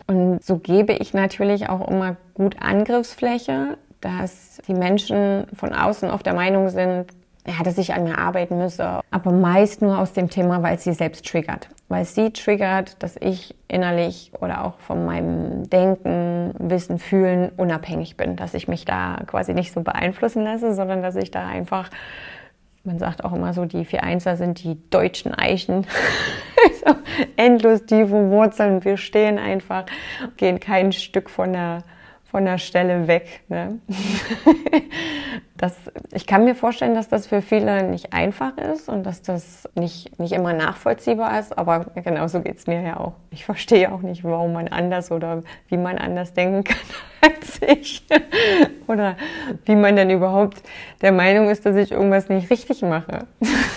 Und 0.07 0.43
so 0.43 0.57
gebe 0.57 0.93
ich 0.93 1.13
natürlich 1.13 1.69
auch 1.69 1.87
immer 1.87 2.15
gut 2.33 2.55
Angriffsfläche, 2.59 3.77
dass 4.01 4.61
die 4.67 4.73
Menschen 4.73 5.47
von 5.53 5.73
außen 5.73 6.09
auf 6.09 6.23
der 6.23 6.33
Meinung 6.33 6.69
sind, 6.69 7.07
ja, 7.45 7.63
dass 7.63 7.77
ich 7.77 7.93
an 7.93 8.03
mir 8.03 8.17
arbeiten 8.17 8.57
müsse. 8.57 8.99
Aber 9.09 9.31
meist 9.31 9.81
nur 9.81 9.99
aus 9.99 10.13
dem 10.13 10.29
Thema, 10.29 10.63
weil 10.63 10.75
es 10.75 10.83
sie 10.83 10.93
selbst 10.93 11.25
triggert. 11.25 11.69
Weil 11.87 12.03
sie 12.03 12.31
triggert, 12.31 13.01
dass 13.01 13.15
ich 13.17 13.55
innerlich 13.69 14.31
oder 14.41 14.65
auch 14.65 14.79
von 14.79 15.05
meinem 15.05 15.69
Denken, 15.69 16.53
Wissen, 16.59 16.99
Fühlen 16.99 17.51
unabhängig 17.55 18.17
bin. 18.17 18.35
Dass 18.35 18.53
ich 18.53 18.67
mich 18.67 18.83
da 18.83 19.21
quasi 19.27 19.53
nicht 19.53 19.71
so 19.71 19.81
beeinflussen 19.81 20.43
lasse, 20.43 20.73
sondern 20.73 21.01
dass 21.01 21.15
ich 21.15 21.31
da 21.31 21.47
einfach 21.47 21.89
man 22.87 22.97
sagt 22.97 23.23
auch 23.23 23.33
immer 23.33 23.53
so, 23.53 23.65
die 23.65 23.85
vier 23.85 24.03
Einser 24.03 24.37
sind 24.37 24.63
die 24.63 24.77
deutschen 24.89 25.35
Eichen. 25.35 25.85
so, 26.85 26.95
endlos 27.35 27.85
tiefe 27.85 28.29
Wurzeln. 28.31 28.83
Wir 28.83 28.97
stehen 28.97 29.37
einfach, 29.37 29.85
gehen 30.37 30.59
kein 30.59 30.93
Stück 30.93 31.29
von 31.29 31.53
der, 31.53 31.83
von 32.29 32.45
der 32.45 32.57
Stelle 32.57 33.07
weg. 33.07 33.41
Ne? 33.47 33.79
das, 35.57 35.75
ich 36.13 36.27
kann 36.27 36.43
mir 36.43 36.55
vorstellen, 36.55 36.93
dass 36.93 37.07
das 37.07 37.27
für 37.27 37.41
viele 37.41 37.83
nicht 37.83 38.13
einfach 38.13 38.57
ist 38.57 38.89
und 38.89 39.03
dass 39.03 39.21
das 39.21 39.67
nicht, 39.75 40.19
nicht 40.19 40.33
immer 40.33 40.53
nachvollziehbar 40.53 41.39
ist, 41.39 41.57
aber 41.57 41.85
genauso 41.95 42.41
geht 42.41 42.57
es 42.57 42.67
mir 42.67 42.81
ja 42.81 42.97
auch. 42.97 43.13
Ich 43.31 43.45
verstehe 43.45 43.91
auch 43.91 44.01
nicht, 44.01 44.23
warum 44.23 44.53
man 44.53 44.67
anders 44.67 45.11
oder 45.11 45.43
wie 45.69 45.77
man 45.77 45.97
anders 45.97 46.33
denken 46.33 46.63
kann 46.63 46.77
als 47.21 47.61
ich. 47.61 48.05
oder 48.87 49.15
wie 49.65 49.75
man 49.75 49.95
denn 49.95 50.09
überhaupt 50.09 50.61
der 51.01 51.11
Meinung 51.11 51.49
ist, 51.49 51.65
dass 51.65 51.75
ich 51.75 51.91
irgendwas 51.91 52.29
nicht 52.29 52.49
richtig 52.49 52.81
mache. 52.81 53.27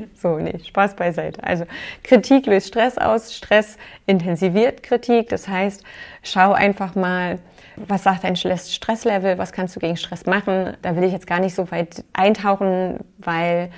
so, 0.14 0.38
nee, 0.38 0.58
Spaß 0.58 0.96
beiseite. 0.96 1.42
Also 1.42 1.64
Kritik 2.02 2.46
löst 2.46 2.68
Stress 2.68 2.98
aus, 2.98 3.34
Stress 3.34 3.76
intensiviert 4.06 4.82
Kritik. 4.82 5.28
Das 5.28 5.48
heißt, 5.48 5.82
schau 6.22 6.52
einfach 6.52 6.94
mal, 6.94 7.38
was 7.76 8.04
sagt 8.04 8.24
dein 8.24 8.36
Stresslevel, 8.36 9.38
was 9.38 9.52
kannst 9.52 9.74
du 9.76 9.80
gegen 9.80 9.96
Stress 9.96 10.26
machen. 10.26 10.76
Da 10.82 10.96
will 10.96 11.04
ich 11.04 11.12
jetzt 11.12 11.26
gar 11.26 11.40
nicht 11.40 11.54
so 11.54 11.70
weit 11.70 12.04
eintauchen, 12.12 12.98
weil 13.18 13.70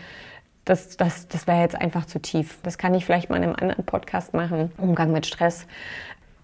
das, 0.64 0.96
das, 0.96 1.28
das 1.28 1.46
wäre 1.46 1.60
jetzt 1.60 1.76
einfach 1.76 2.06
zu 2.06 2.20
tief. 2.20 2.58
Das 2.62 2.76
kann 2.76 2.94
ich 2.94 3.04
vielleicht 3.04 3.30
mal 3.30 3.36
in 3.36 3.44
einem 3.44 3.56
anderen 3.58 3.84
Podcast 3.84 4.34
machen. 4.34 4.72
Umgang 4.78 5.12
mit 5.12 5.26
Stress. 5.26 5.66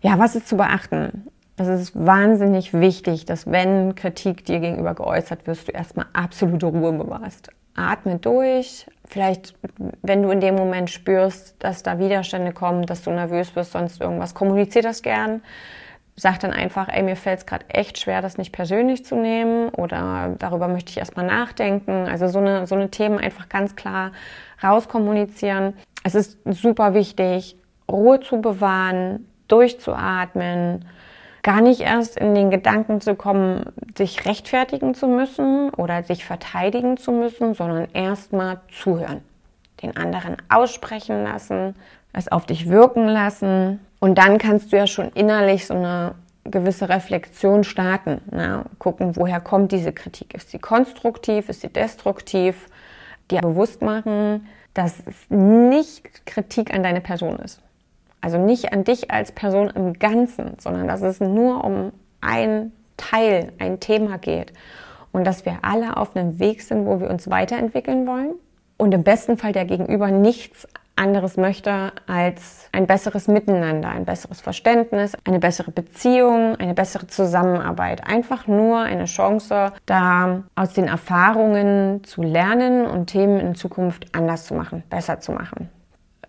Ja, 0.00 0.18
was 0.18 0.37
ist 0.37 0.48
zu 0.48 0.56
beachten? 0.56 1.28
Es 1.56 1.68
ist 1.68 1.94
wahnsinnig 1.94 2.72
wichtig, 2.72 3.26
dass 3.26 3.50
wenn 3.50 3.94
Kritik 3.94 4.44
dir 4.44 4.61
gegenüber 4.61 4.94
geäußert 4.94 5.46
wirst, 5.46 5.68
du 5.68 5.72
erstmal 5.72 6.06
absolute 6.12 6.66
Ruhe 6.66 6.92
bewahrst. 6.92 7.50
Atme 7.74 8.16
durch. 8.16 8.87
Vielleicht, 9.12 9.55
wenn 10.01 10.22
du 10.22 10.31
in 10.31 10.40
dem 10.40 10.55
Moment 10.55 10.88
spürst, 10.88 11.62
dass 11.62 11.83
da 11.83 11.98
Widerstände 11.98 12.53
kommen, 12.53 12.87
dass 12.87 13.03
du 13.03 13.11
nervös 13.11 13.55
wirst, 13.55 13.72
sonst 13.72 14.01
irgendwas, 14.01 14.33
kommunizier 14.33 14.81
das 14.81 15.03
gern. 15.03 15.42
Sag 16.16 16.40
dann 16.40 16.51
einfach, 16.51 16.88
ey, 16.88 17.03
mir 17.03 17.16
fällt 17.16 17.40
es 17.40 17.46
gerade 17.46 17.66
echt 17.68 17.98
schwer, 17.98 18.22
das 18.22 18.38
nicht 18.38 18.53
persönlich 18.53 19.05
zu 19.05 19.16
nehmen 19.16 19.68
oder 19.68 20.35
darüber 20.38 20.66
möchte 20.66 20.92
ich 20.92 20.96
erstmal 20.96 21.27
nachdenken. 21.27 22.07
Also 22.09 22.27
so 22.29 22.38
eine, 22.38 22.66
so 22.66 22.75
eine 22.75 22.90
Themen 22.90 23.18
einfach 23.18 23.51
ganz 23.51 23.77
klar 23.77 24.12
rauskommunizieren. 24.64 25.75
Es 26.05 26.14
ist 26.14 26.38
super 26.46 26.94
wichtig, 26.94 27.59
Ruhe 27.90 28.20
zu 28.20 28.40
bewahren, 28.40 29.29
durchzuatmen, 29.46 30.87
gar 31.42 31.61
nicht 31.61 31.81
erst 31.81 32.16
in 32.16 32.35
den 32.35 32.50
Gedanken 32.50 33.00
zu 33.00 33.14
kommen, 33.14 33.64
sich 33.96 34.24
rechtfertigen 34.26 34.94
zu 34.94 35.09
müssen 35.09 35.70
oder 35.70 36.02
sich 36.05 36.24
verteidigen 36.24 36.96
zu 36.96 37.12
müssen, 37.12 37.55
sondern 37.55 37.88
erstmal 37.92 38.61
zuhören. 38.70 39.22
Den 39.83 39.96
anderen 39.96 40.37
aussprechen 40.48 41.24
lassen, 41.24 41.74
es 42.12 42.31
auf 42.31 42.46
dich 42.46 42.68
wirken 42.68 43.09
lassen. 43.09 43.81
Und 43.98 44.18
dann 44.18 44.38
kannst 44.38 44.72
du 44.72 44.76
ja 44.76 44.87
schon 44.87 45.11
innerlich 45.14 45.66
so 45.66 45.74
eine 45.74 46.14
gewisse 46.44 46.88
Reflexion 46.88 47.64
starten. 47.64 48.20
Na, 48.31 48.64
gucken, 48.78 49.16
woher 49.16 49.40
kommt 49.40 49.72
diese 49.72 49.92
Kritik? 49.92 50.35
Ist 50.35 50.50
sie 50.50 50.59
konstruktiv? 50.59 51.48
Ist 51.48 51.62
sie 51.62 51.68
destruktiv? 51.68 52.68
Dir 53.31 53.40
bewusst 53.40 53.83
machen, 53.83 54.46
dass 54.74 55.00
es 55.07 55.14
nicht 55.28 56.26
Kritik 56.26 56.72
an 56.72 56.83
deine 56.83 57.00
Person 57.00 57.37
ist. 57.37 57.61
Also 58.22 58.38
nicht 58.38 58.72
an 58.72 58.85
dich 58.85 59.11
als 59.11 59.32
Person 59.32 59.68
im 59.68 59.94
Ganzen, 59.98 60.56
sondern 60.58 60.88
dass 60.88 61.02
es 61.02 61.20
nur 61.20 61.64
um 61.64 61.92
ein 62.20 62.72
Teil, 62.96 63.52
ein 63.58 63.80
Thema 63.80 64.16
geht. 64.16 64.52
Und 65.11 65.26
dass 65.26 65.44
wir 65.44 65.58
alle 65.61 65.98
auf 65.98 66.16
einem 66.16 66.38
Weg 66.38 66.62
sind, 66.62 66.87
wo 66.87 67.00
wir 67.00 67.11
uns 67.11 67.28
weiterentwickeln 67.28 68.06
wollen. 68.06 68.35
Und 68.78 68.94
im 68.94 69.02
besten 69.02 69.37
Fall 69.37 69.52
der 69.52 69.66
Gegenüber 69.66 70.11
nichts 70.11 70.66
anderes 70.96 71.37
möchte 71.37 71.92
als 72.06 72.68
ein 72.72 72.87
besseres 72.87 73.26
Miteinander, 73.26 73.88
ein 73.88 74.04
besseres 74.04 74.40
Verständnis, 74.40 75.16
eine 75.24 75.38
bessere 75.38 75.70
Beziehung, 75.70 76.56
eine 76.56 76.74
bessere 76.74 77.06
Zusammenarbeit. 77.06 78.06
Einfach 78.06 78.46
nur 78.46 78.80
eine 78.80 79.06
Chance, 79.06 79.72
da 79.87 80.44
aus 80.54 80.74
den 80.74 80.87
Erfahrungen 80.87 82.04
zu 82.04 82.22
lernen 82.22 82.87
und 82.87 83.06
Themen 83.06 83.40
in 83.40 83.54
Zukunft 83.54 84.14
anders 84.14 84.46
zu 84.46 84.54
machen, 84.54 84.82
besser 84.90 85.20
zu 85.20 85.32
machen. 85.32 85.68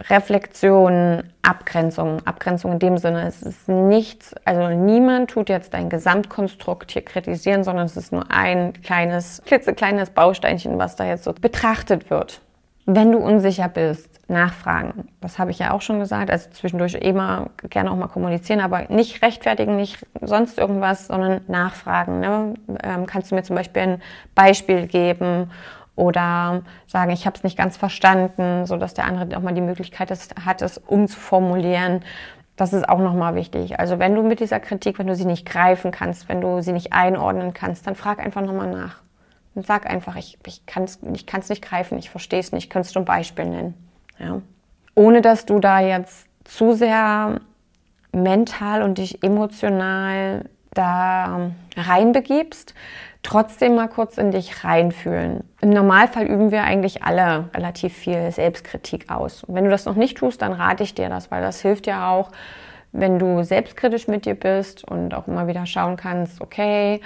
Reflexion, 0.09 1.23
Abgrenzung. 1.43 2.25
Abgrenzung 2.25 2.73
in 2.73 2.79
dem 2.79 2.97
Sinne, 2.97 3.27
es 3.27 3.41
ist 3.41 3.69
nichts, 3.69 4.33
also 4.43 4.69
niemand 4.75 5.29
tut 5.29 5.49
jetzt 5.49 5.73
dein 5.73 5.89
Gesamtkonstrukt 5.89 6.91
hier 6.91 7.03
kritisieren, 7.03 7.63
sondern 7.63 7.85
es 7.85 7.95
ist 7.95 8.11
nur 8.11 8.31
ein 8.31 8.73
kleines, 8.81 9.41
klitzekleines 9.45 10.09
Bausteinchen, 10.09 10.77
was 10.79 10.95
da 10.95 11.05
jetzt 11.05 11.23
so 11.23 11.33
betrachtet 11.33 12.09
wird. 12.09 12.41
Wenn 12.85 13.11
du 13.13 13.19
unsicher 13.19 13.69
bist, 13.69 14.13
nachfragen. 14.27 15.07
Das 15.21 15.39
habe 15.39 15.51
ich 15.51 15.59
ja 15.59 15.71
auch 15.71 15.81
schon 15.81 15.99
gesagt. 15.99 16.29
Also 16.29 16.49
zwischendurch 16.49 16.95
immer 16.95 17.49
gerne 17.69 17.91
auch 17.91 17.95
mal 17.95 18.07
kommunizieren, 18.07 18.59
aber 18.59 18.85
nicht 18.89 19.21
rechtfertigen, 19.21 19.75
nicht 19.75 20.05
sonst 20.21 20.57
irgendwas, 20.57 21.07
sondern 21.07 21.41
nachfragen. 21.47 22.19
Ne? 22.19 22.53
Ähm, 22.83 23.05
kannst 23.05 23.31
du 23.31 23.35
mir 23.35 23.43
zum 23.43 23.55
Beispiel 23.55 23.81
ein 23.81 24.01
Beispiel 24.35 24.87
geben 24.87 25.49
oder 25.95 26.63
sagen, 26.87 27.11
ich 27.11 27.25
habe 27.25 27.37
es 27.37 27.43
nicht 27.43 27.57
ganz 27.57 27.77
verstanden, 27.77 28.65
so 28.65 28.77
dass 28.77 28.93
der 28.93 29.05
andere 29.05 29.37
auch 29.37 29.41
mal 29.41 29.53
die 29.53 29.61
Möglichkeit 29.61 30.11
hat, 30.45 30.61
es 30.61 30.77
umzuformulieren. 30.77 32.03
Das 32.55 32.73
ist 32.73 32.87
auch 32.87 32.99
nochmal 32.99 33.35
wichtig. 33.35 33.79
Also 33.79 33.99
wenn 33.99 34.15
du 34.15 34.23
mit 34.23 34.39
dieser 34.39 34.59
Kritik, 34.59 34.99
wenn 34.99 35.07
du 35.07 35.15
sie 35.15 35.25
nicht 35.25 35.45
greifen 35.45 35.91
kannst, 35.91 36.29
wenn 36.29 36.41
du 36.41 36.61
sie 36.61 36.71
nicht 36.71 36.93
einordnen 36.93 37.53
kannst, 37.53 37.85
dann 37.87 37.95
frag 37.95 38.19
einfach 38.19 38.41
nochmal 38.41 38.69
nach. 38.69 39.01
Und 39.55 39.65
sag 39.67 39.87
einfach, 39.87 40.15
ich, 40.15 40.39
ich 40.45 40.65
kann 40.65 40.83
es 40.83 40.99
ich 41.13 41.27
kann's 41.27 41.49
nicht 41.49 41.63
greifen, 41.63 41.97
ich 41.99 42.09
verstehe 42.09 42.39
es 42.39 42.51
nicht, 42.51 42.71
könntest 42.71 42.95
du 42.95 42.99
ein 42.99 43.05
Beispiel 43.05 43.45
nennen. 43.45 43.73
Ja? 44.17 44.41
Ohne 44.95 45.21
dass 45.21 45.45
du 45.45 45.59
da 45.59 45.79
jetzt 45.79 46.27
zu 46.43 46.73
sehr 46.73 47.39
mental 48.11 48.81
und 48.81 48.97
dich 48.97 49.23
emotional 49.23 50.49
da 50.73 51.51
reinbegibst, 51.75 52.73
trotzdem 53.23 53.75
mal 53.75 53.87
kurz 53.87 54.17
in 54.17 54.31
dich 54.31 54.63
reinfühlen. 54.63 55.43
Im 55.61 55.69
Normalfall 55.69 56.25
üben 56.25 56.51
wir 56.51 56.63
eigentlich 56.63 57.03
alle 57.03 57.49
relativ 57.53 57.93
viel 57.93 58.31
Selbstkritik 58.31 59.09
aus. 59.09 59.43
Und 59.43 59.55
wenn 59.55 59.63
du 59.63 59.69
das 59.69 59.85
noch 59.85 59.95
nicht 59.95 60.17
tust, 60.17 60.41
dann 60.41 60.53
rate 60.53 60.83
ich 60.83 60.93
dir 60.93 61.09
das, 61.09 61.31
weil 61.31 61.41
das 61.41 61.61
hilft 61.61 61.87
ja 61.87 62.09
auch, 62.11 62.31
wenn 62.91 63.17
du 63.17 63.43
selbstkritisch 63.43 64.07
mit 64.07 64.25
dir 64.25 64.35
bist 64.35 64.83
und 64.87 65.15
auch 65.15 65.27
immer 65.27 65.47
wieder 65.47 65.65
schauen 65.65 65.97
kannst, 65.97 66.41
okay, 66.41 67.01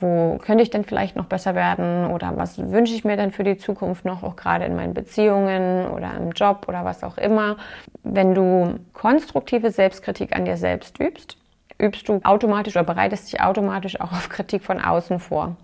wo 0.00 0.38
könnte 0.38 0.62
ich 0.62 0.70
denn 0.70 0.84
vielleicht 0.84 1.16
noch 1.16 1.26
besser 1.26 1.54
werden 1.54 2.10
oder 2.10 2.36
was 2.36 2.58
wünsche 2.58 2.94
ich 2.94 3.04
mir 3.04 3.16
denn 3.16 3.32
für 3.32 3.44
die 3.44 3.56
Zukunft 3.56 4.04
noch, 4.04 4.22
auch 4.22 4.36
gerade 4.36 4.64
in 4.64 4.76
meinen 4.76 4.94
Beziehungen 4.94 5.88
oder 5.88 6.14
im 6.16 6.30
Job 6.32 6.66
oder 6.68 6.84
was 6.84 7.02
auch 7.02 7.18
immer. 7.18 7.56
Wenn 8.02 8.34
du 8.34 8.78
konstruktive 8.92 9.70
Selbstkritik 9.70 10.34
an 10.34 10.44
dir 10.44 10.56
selbst 10.56 11.00
übst, 11.00 11.38
übst 11.78 12.08
du 12.08 12.20
automatisch 12.24 12.76
oder 12.76 12.84
bereitest 12.84 13.32
dich 13.32 13.40
automatisch 13.40 14.00
auch 14.00 14.12
auf 14.12 14.28
Kritik 14.28 14.62
von 14.62 14.80
außen 14.80 15.18
vor. 15.18 15.56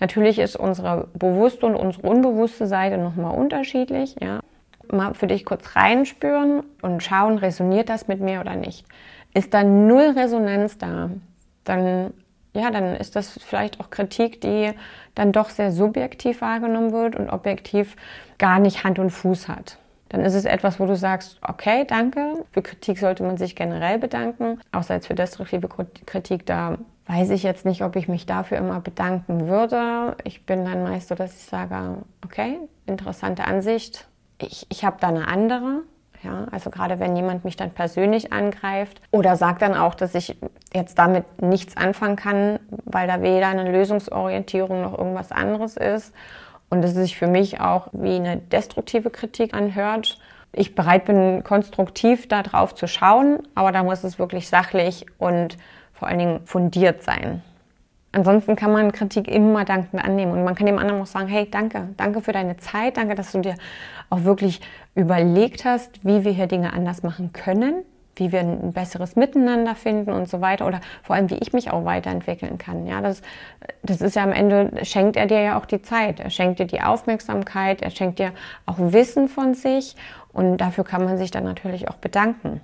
Natürlich 0.00 0.38
ist 0.38 0.56
unsere 0.56 1.08
bewusste 1.14 1.66
und 1.66 1.76
unsere 1.76 2.06
unbewusste 2.06 2.66
Seite 2.66 2.98
nochmal 2.98 3.36
unterschiedlich. 3.36 4.16
Ja. 4.20 4.40
Mal 4.90 5.14
für 5.14 5.28
dich 5.28 5.44
kurz 5.44 5.76
reinspüren 5.76 6.64
und 6.82 7.02
schauen, 7.02 7.38
resoniert 7.38 7.88
das 7.88 8.08
mit 8.08 8.20
mir 8.20 8.40
oder 8.40 8.56
nicht. 8.56 8.84
Ist 9.32 9.54
da 9.54 9.62
null 9.62 10.14
Resonanz 10.16 10.78
da, 10.78 11.10
dann 11.64 12.12
ja, 12.54 12.70
dann 12.70 12.96
ist 12.96 13.16
das 13.16 13.38
vielleicht 13.42 13.80
auch 13.80 13.88
Kritik, 13.88 14.42
die 14.42 14.72
dann 15.14 15.32
doch 15.32 15.48
sehr 15.48 15.72
subjektiv 15.72 16.42
wahrgenommen 16.42 16.92
wird 16.92 17.16
und 17.16 17.30
objektiv 17.30 17.96
gar 18.36 18.58
nicht 18.58 18.84
Hand 18.84 18.98
und 18.98 19.08
Fuß 19.08 19.48
hat 19.48 19.78
dann 20.12 20.20
ist 20.26 20.34
es 20.34 20.44
etwas, 20.44 20.78
wo 20.78 20.84
du 20.84 20.94
sagst, 20.94 21.38
okay, 21.46 21.86
danke. 21.88 22.44
Für 22.52 22.60
Kritik 22.60 22.98
sollte 22.98 23.22
man 23.22 23.38
sich 23.38 23.56
generell 23.56 23.98
bedanken. 23.98 24.60
Außer 24.70 24.94
jetzt 24.94 25.06
für 25.06 25.14
destruktive 25.14 25.68
Kritik, 26.04 26.44
da 26.44 26.76
weiß 27.06 27.30
ich 27.30 27.42
jetzt 27.42 27.64
nicht, 27.64 27.82
ob 27.82 27.96
ich 27.96 28.08
mich 28.08 28.26
dafür 28.26 28.58
immer 28.58 28.80
bedanken 28.80 29.48
würde. 29.48 30.14
Ich 30.24 30.44
bin 30.44 30.66
dann 30.66 30.82
meist 30.82 31.08
so, 31.08 31.14
dass 31.14 31.34
ich 31.34 31.44
sage, 31.44 31.96
okay, 32.22 32.58
interessante 32.84 33.44
Ansicht. 33.44 34.06
Ich, 34.36 34.66
ich 34.68 34.84
habe 34.84 34.98
da 35.00 35.08
eine 35.08 35.28
andere. 35.28 35.80
Ja, 36.22 36.46
also 36.52 36.68
gerade 36.70 37.00
wenn 37.00 37.16
jemand 37.16 37.44
mich 37.44 37.56
dann 37.56 37.70
persönlich 37.70 38.32
angreift 38.32 39.00
oder 39.10 39.34
sagt 39.34 39.62
dann 39.62 39.74
auch, 39.74 39.94
dass 39.94 40.14
ich 40.14 40.38
jetzt 40.72 40.98
damit 40.98 41.42
nichts 41.42 41.76
anfangen 41.76 42.14
kann, 42.14 42.60
weil 42.84 43.08
da 43.08 43.22
weder 43.22 43.48
eine 43.48 43.72
Lösungsorientierung 43.72 44.82
noch 44.82 44.96
irgendwas 44.96 45.32
anderes 45.32 45.76
ist 45.76 46.12
und 46.72 46.82
es 46.82 46.94
sich 46.94 47.18
für 47.18 47.26
mich 47.26 47.60
auch 47.60 47.88
wie 47.92 48.14
eine 48.14 48.38
destruktive 48.38 49.10
Kritik 49.10 49.52
anhört. 49.52 50.18
Ich 50.54 50.74
bereit 50.74 51.04
bin, 51.04 51.44
konstruktiv 51.44 52.28
darauf 52.28 52.74
zu 52.74 52.86
schauen, 52.86 53.40
aber 53.54 53.72
da 53.72 53.82
muss 53.82 54.02
es 54.04 54.18
wirklich 54.18 54.48
sachlich 54.48 55.04
und 55.18 55.58
vor 55.92 56.08
allen 56.08 56.18
Dingen 56.18 56.40
fundiert 56.46 57.02
sein. 57.02 57.42
Ansonsten 58.12 58.56
kann 58.56 58.72
man 58.72 58.90
Kritik 58.90 59.28
immer 59.28 59.66
dankend 59.66 60.02
annehmen 60.02 60.32
und 60.32 60.44
man 60.44 60.54
kann 60.54 60.64
dem 60.64 60.78
anderen 60.78 61.02
auch 61.02 61.06
sagen, 61.06 61.28
hey, 61.28 61.46
danke, 61.50 61.90
danke 61.98 62.22
für 62.22 62.32
deine 62.32 62.56
Zeit, 62.56 62.96
danke, 62.96 63.16
dass 63.16 63.32
du 63.32 63.42
dir 63.42 63.54
auch 64.08 64.24
wirklich 64.24 64.62
überlegt 64.94 65.66
hast, 65.66 66.02
wie 66.06 66.24
wir 66.24 66.32
hier 66.32 66.46
Dinge 66.46 66.72
anders 66.72 67.02
machen 67.02 67.34
können 67.34 67.84
wie 68.16 68.32
wir 68.32 68.40
ein 68.40 68.72
besseres 68.72 69.16
Miteinander 69.16 69.74
finden 69.74 70.12
und 70.12 70.28
so 70.28 70.40
weiter 70.40 70.66
oder 70.66 70.80
vor 71.02 71.16
allem, 71.16 71.30
wie 71.30 71.38
ich 71.38 71.52
mich 71.52 71.70
auch 71.70 71.84
weiterentwickeln 71.84 72.58
kann. 72.58 72.86
Ja, 72.86 73.00
das, 73.00 73.22
das 73.82 74.00
ist 74.00 74.16
ja 74.16 74.22
am 74.22 74.32
Ende, 74.32 74.84
schenkt 74.84 75.16
er 75.16 75.26
dir 75.26 75.40
ja 75.40 75.58
auch 75.58 75.66
die 75.66 75.82
Zeit, 75.82 76.20
er 76.20 76.30
schenkt 76.30 76.58
dir 76.58 76.66
die 76.66 76.82
Aufmerksamkeit, 76.82 77.82
er 77.82 77.90
schenkt 77.90 78.18
dir 78.18 78.32
auch 78.66 78.76
Wissen 78.78 79.28
von 79.28 79.54
sich. 79.54 79.96
Und 80.32 80.58
dafür 80.58 80.84
kann 80.84 81.04
man 81.04 81.18
sich 81.18 81.30
dann 81.30 81.44
natürlich 81.44 81.88
auch 81.88 81.96
bedanken. 81.96 82.60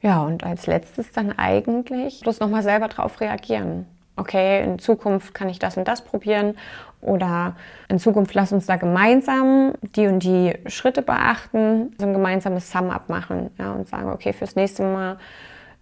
Ja, 0.00 0.22
und 0.22 0.44
als 0.44 0.66
letztes 0.66 1.10
dann 1.10 1.36
eigentlich 1.36 2.20
bloß 2.20 2.38
nochmal 2.38 2.62
selber 2.62 2.88
drauf 2.88 3.20
reagieren. 3.20 3.86
Okay, 4.14 4.62
in 4.62 4.78
Zukunft 4.78 5.34
kann 5.34 5.48
ich 5.48 5.58
das 5.58 5.76
und 5.76 5.86
das 5.86 6.02
probieren 6.02 6.56
oder 7.00 7.56
in 7.88 7.98
Zukunft 7.98 8.34
lass 8.34 8.52
uns 8.52 8.66
da 8.66 8.76
gemeinsam 8.76 9.72
die 9.94 10.06
und 10.06 10.22
die 10.22 10.54
Schritte 10.66 11.02
beachten, 11.02 11.94
so 11.98 12.06
ein 12.06 12.12
gemeinsames 12.12 12.70
Sum-Up 12.70 13.08
machen 13.08 13.50
ja, 13.58 13.72
und 13.72 13.88
sagen, 13.88 14.10
okay, 14.10 14.32
fürs 14.32 14.56
nächste 14.56 14.82
Mal 14.82 15.18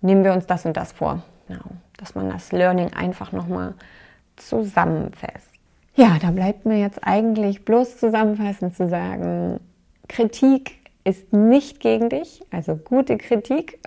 nehmen 0.01 0.25
wir 0.25 0.33
uns 0.33 0.47
das 0.47 0.67
und 0.67 0.77
das 0.77 0.93
vor. 0.93 1.23
Ja, 1.49 1.59
dass 1.97 2.15
man 2.15 2.29
das 2.29 2.53
Learning 2.53 2.93
einfach 2.93 3.33
nochmal 3.33 3.75
zusammenfasst. 4.37 5.51
Ja, 5.95 6.19
da 6.21 6.31
bleibt 6.31 6.67
mir 6.67 6.79
jetzt 6.79 6.99
eigentlich 7.03 7.65
bloß 7.65 7.99
zusammenfassend 7.99 8.77
zu 8.77 8.89
sagen, 8.89 9.61
Kritik 10.09 10.79
ist 11.05 11.33
nicht 11.33 11.81
gegen 11.81 12.11
dich, 12.11 12.43
also 12.51 12.77
gute 12.77 13.17
Kritik. 13.17 13.79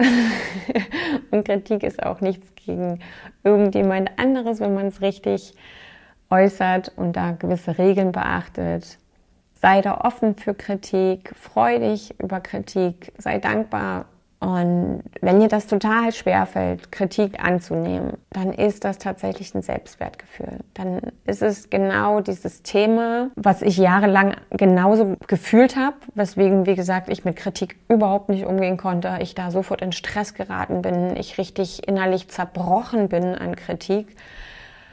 und 1.32 1.44
Kritik 1.46 1.84
ist 1.84 2.02
auch 2.02 2.22
nichts 2.22 2.48
gegen 2.56 3.00
irgendjemand 3.44 4.18
anderes, 4.18 4.60
wenn 4.60 4.74
man 4.74 4.88
es 4.88 5.02
richtig 5.02 5.54
äußert 6.30 6.94
und 6.96 7.14
da 7.14 7.32
gewisse 7.32 7.78
Regeln 7.78 8.12
beachtet. 8.12 8.98
sei 9.62 9.82
da 9.82 10.02
offen 10.02 10.36
für 10.36 10.54
Kritik, 10.54 11.34
freu 11.36 11.80
dich 11.80 12.18
über 12.20 12.40
Kritik, 12.40 13.12
sei 13.18 13.40
dankbar 13.40 14.06
und 14.40 15.04
wenn 15.20 15.42
dir 15.42 15.50
das 15.50 15.68
total 15.68 16.14
schwer 16.14 16.46
fällt, 16.46 16.94
Kritik 16.94 17.44
anzunehmen, 17.44 18.14
dann 18.30 18.54
ist 18.54 18.86
das 18.86 18.98
tatsächlich 18.98 19.54
ein 19.54 19.62
Selbstwertgefühl. 19.62 20.60
Dann 20.76 21.02
ist 21.26 21.42
es 21.42 21.70
genau 21.70 22.22
dieses 22.22 22.64
Thema, 22.64 23.32
was 23.36 23.62
ich 23.62 23.76
jahrelang 23.76 24.36
genauso 24.52 25.18
gefühlt 25.28 25.76
habe, 25.76 25.98
weswegen, 26.16 26.66
wie 26.66 26.76
gesagt, 26.76 27.10
ich 27.10 27.26
mit 27.26 27.36
Kritik 27.36 27.76
überhaupt 27.90 28.30
nicht 28.30 28.46
umgehen 28.46 28.78
konnte. 28.78 29.18
Ich 29.20 29.36
da 29.36 29.52
sofort 29.52 29.82
in 29.82 29.92
Stress 29.92 30.34
geraten 30.34 30.82
bin, 30.82 31.18
ich 31.18 31.38
richtig 31.38 31.86
innerlich 31.86 32.30
zerbrochen 32.30 33.10
bin 33.10 33.36
an 33.36 33.58
Kritik. 33.58 34.16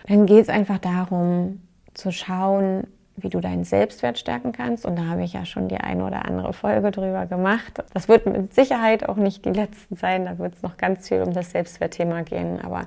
Dann 0.09 0.27
geht 0.27 0.43
es 0.43 0.49
einfach 0.49 0.79
darum, 0.79 1.61
zu 1.95 2.13
schauen, 2.13 2.87
wie 3.17 3.31
du 3.31 3.41
deinen 3.41 3.65
Selbstwert 3.65 4.19
stärken 4.19 4.53
kannst. 4.53 4.85
Und 4.85 4.97
da 4.97 5.07
habe 5.07 5.25
ich 5.25 5.33
ja 5.33 5.45
schon 5.45 5.69
die 5.69 5.79
eine 5.79 6.05
oder 6.05 6.27
andere 6.27 6.53
Folge 6.53 6.91
drüber 6.91 7.27
gemacht. 7.27 7.83
Das 7.95 8.09
wird 8.09 8.27
mit 8.27 8.55
Sicherheit 8.55 9.09
auch 9.09 9.17
nicht 9.17 9.45
die 9.45 9.51
letzten 9.51 9.97
sein. 9.97 10.27
Da 10.27 10.39
wird 10.39 10.55
es 10.55 10.63
noch 10.63 10.77
ganz 10.77 11.09
viel 11.09 11.23
um 11.23 11.33
das 11.33 11.51
Selbstwertthema 11.51 12.23
gehen. 12.23 12.61
Aber 12.63 12.87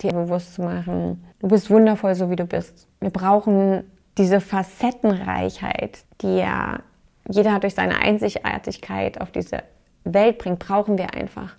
dir 0.00 0.12
bewusst 0.12 0.54
zu 0.54 0.62
machen, 0.62 1.22
du 1.40 1.48
bist 1.48 1.70
wundervoll, 1.70 2.14
so 2.14 2.30
wie 2.30 2.36
du 2.36 2.46
bist. 2.46 2.88
Wir 3.00 3.10
brauchen 3.10 3.84
diese 4.16 4.40
Facettenreichheit, 4.40 6.04
die 6.22 6.38
ja 6.38 6.80
jeder 7.28 7.58
durch 7.58 7.74
seine 7.74 7.98
Einzigartigkeit 7.98 9.20
auf 9.20 9.30
diese 9.30 9.62
Welt 10.04 10.38
bringt, 10.38 10.60
brauchen 10.60 10.96
wir 10.96 11.12
einfach. 11.14 11.54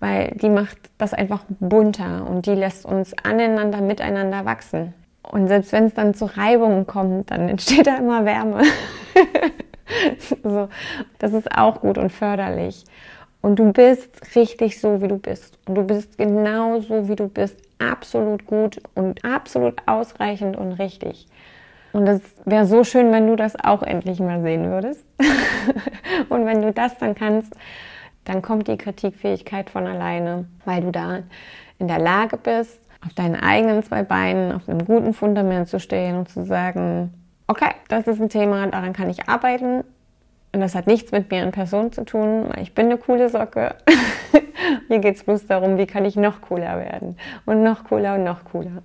Weil 0.00 0.32
die 0.40 0.48
macht 0.48 0.78
das 0.96 1.12
einfach 1.12 1.42
bunter 1.60 2.26
und 2.28 2.46
die 2.46 2.54
lässt 2.54 2.86
uns 2.86 3.14
aneinander, 3.24 3.80
miteinander 3.80 4.44
wachsen. 4.44 4.94
Und 5.22 5.48
selbst 5.48 5.72
wenn 5.72 5.84
es 5.84 5.94
dann 5.94 6.14
zu 6.14 6.26
Reibungen 6.26 6.86
kommt, 6.86 7.30
dann 7.30 7.48
entsteht 7.48 7.86
da 7.86 7.96
immer 7.96 8.24
Wärme. 8.24 8.62
so, 10.42 10.68
das 11.18 11.32
ist 11.32 11.50
auch 11.52 11.80
gut 11.80 11.98
und 11.98 12.12
förderlich. 12.12 12.84
Und 13.40 13.58
du 13.58 13.72
bist 13.72 14.36
richtig 14.36 14.80
so, 14.80 15.00
wie 15.00 15.08
du 15.08 15.18
bist. 15.18 15.58
Und 15.66 15.74
du 15.74 15.84
bist 15.84 16.18
genau 16.18 16.80
so, 16.80 17.08
wie 17.08 17.16
du 17.16 17.28
bist. 17.28 17.56
Absolut 17.78 18.46
gut 18.46 18.80
und 18.94 19.24
absolut 19.24 19.80
ausreichend 19.86 20.56
und 20.56 20.72
richtig. 20.72 21.26
Und 21.92 22.06
das 22.06 22.20
wäre 22.44 22.66
so 22.66 22.84
schön, 22.84 23.12
wenn 23.12 23.26
du 23.26 23.36
das 23.36 23.54
auch 23.62 23.82
endlich 23.82 24.20
mal 24.20 24.42
sehen 24.42 24.70
würdest. 24.70 25.04
und 26.28 26.44
wenn 26.46 26.62
du 26.62 26.72
das 26.72 26.98
dann 26.98 27.14
kannst, 27.14 27.54
dann 28.28 28.42
kommt 28.42 28.68
die 28.68 28.76
Kritikfähigkeit 28.76 29.70
von 29.70 29.86
alleine, 29.86 30.44
weil 30.66 30.82
du 30.82 30.92
da 30.92 31.20
in 31.78 31.88
der 31.88 31.98
Lage 31.98 32.36
bist, 32.36 32.78
auf 33.04 33.14
deinen 33.14 33.36
eigenen 33.36 33.82
zwei 33.82 34.02
Beinen, 34.02 34.52
auf 34.52 34.68
einem 34.68 34.84
guten 34.84 35.14
Fundament 35.14 35.68
zu 35.68 35.80
stehen 35.80 36.16
und 36.16 36.28
zu 36.28 36.44
sagen, 36.44 37.14
okay, 37.46 37.70
das 37.88 38.06
ist 38.06 38.20
ein 38.20 38.28
Thema, 38.28 38.66
daran 38.66 38.92
kann 38.92 39.08
ich 39.08 39.30
arbeiten. 39.30 39.82
Und 40.52 40.60
das 40.60 40.74
hat 40.74 40.86
nichts 40.86 41.10
mit 41.10 41.30
mir 41.30 41.42
in 41.42 41.52
Person 41.52 41.90
zu 41.90 42.04
tun, 42.04 42.44
weil 42.48 42.62
ich 42.62 42.74
bin 42.74 42.86
eine 42.86 42.98
coole 42.98 43.30
Socke. 43.30 43.76
Hier 44.88 44.98
geht 44.98 45.16
es 45.16 45.24
bloß 45.24 45.46
darum, 45.46 45.78
wie 45.78 45.86
kann 45.86 46.04
ich 46.04 46.16
noch 46.16 46.42
cooler 46.42 46.78
werden. 46.78 47.16
Und 47.46 47.62
noch 47.62 47.84
cooler 47.84 48.16
und 48.16 48.24
noch 48.24 48.44
cooler. 48.44 48.82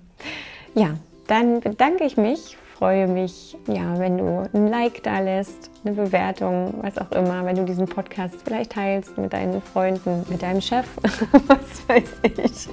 Ja, 0.74 0.94
dann 1.26 1.60
bedanke 1.60 2.04
ich 2.04 2.16
mich 2.16 2.56
freue 2.78 3.06
mich, 3.06 3.56
ja, 3.68 3.98
wenn 3.98 4.18
du 4.18 4.48
ein 4.52 4.68
Like 4.68 5.02
da 5.02 5.20
lässt, 5.20 5.70
eine 5.84 5.94
Bewertung, 5.94 6.74
was 6.82 6.98
auch 6.98 7.10
immer, 7.12 7.44
wenn 7.44 7.56
du 7.56 7.64
diesen 7.64 7.86
Podcast 7.86 8.34
vielleicht 8.44 8.72
teilst 8.72 9.16
mit 9.16 9.32
deinen 9.32 9.62
Freunden, 9.62 10.24
mit 10.28 10.42
deinem 10.42 10.60
Chef, 10.60 10.86
was 11.46 11.88
weiß 11.88 12.12
ich. 12.22 12.68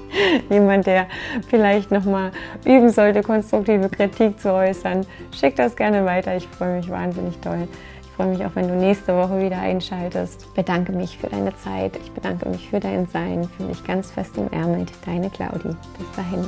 Jemand, 0.50 0.88
der 0.88 1.08
vielleicht 1.50 1.92
nochmal 1.92 2.32
üben 2.66 2.90
sollte, 2.90 3.22
konstruktive 3.22 3.90
Kritik 3.90 4.40
zu 4.40 4.52
äußern. 4.52 5.06
Schick 5.38 5.56
das 5.56 5.76
gerne 5.76 6.04
weiter. 6.06 6.36
Ich 6.36 6.48
freue 6.48 6.78
mich 6.78 6.90
wahnsinnig 6.90 7.40
doll. 7.42 7.68
Ich 8.02 8.10
freue 8.12 8.28
mich 8.28 8.44
auch, 8.44 8.56
wenn 8.56 8.68
du 8.68 8.76
nächste 8.76 9.16
Woche 9.16 9.40
wieder 9.40 9.60
einschaltest. 9.60 10.46
Ich 10.48 10.54
bedanke 10.54 10.92
mich 10.94 11.18
für 11.18 11.28
deine 11.28 11.56
Zeit. 11.58 11.98
Ich 12.04 12.12
bedanke 12.12 12.50
mich 12.50 12.70
für 12.70 12.80
dein 12.80 13.06
Sein. 13.08 13.48
Fühle 13.56 13.70
mich 13.70 13.84
ganz 13.84 14.12
fest 14.12 14.36
im 14.38 14.52
Ärmel. 14.52 14.86
Deine 15.06 15.30
Claudi. 15.30 15.70
Bis 15.98 16.12
dahin. 16.16 16.48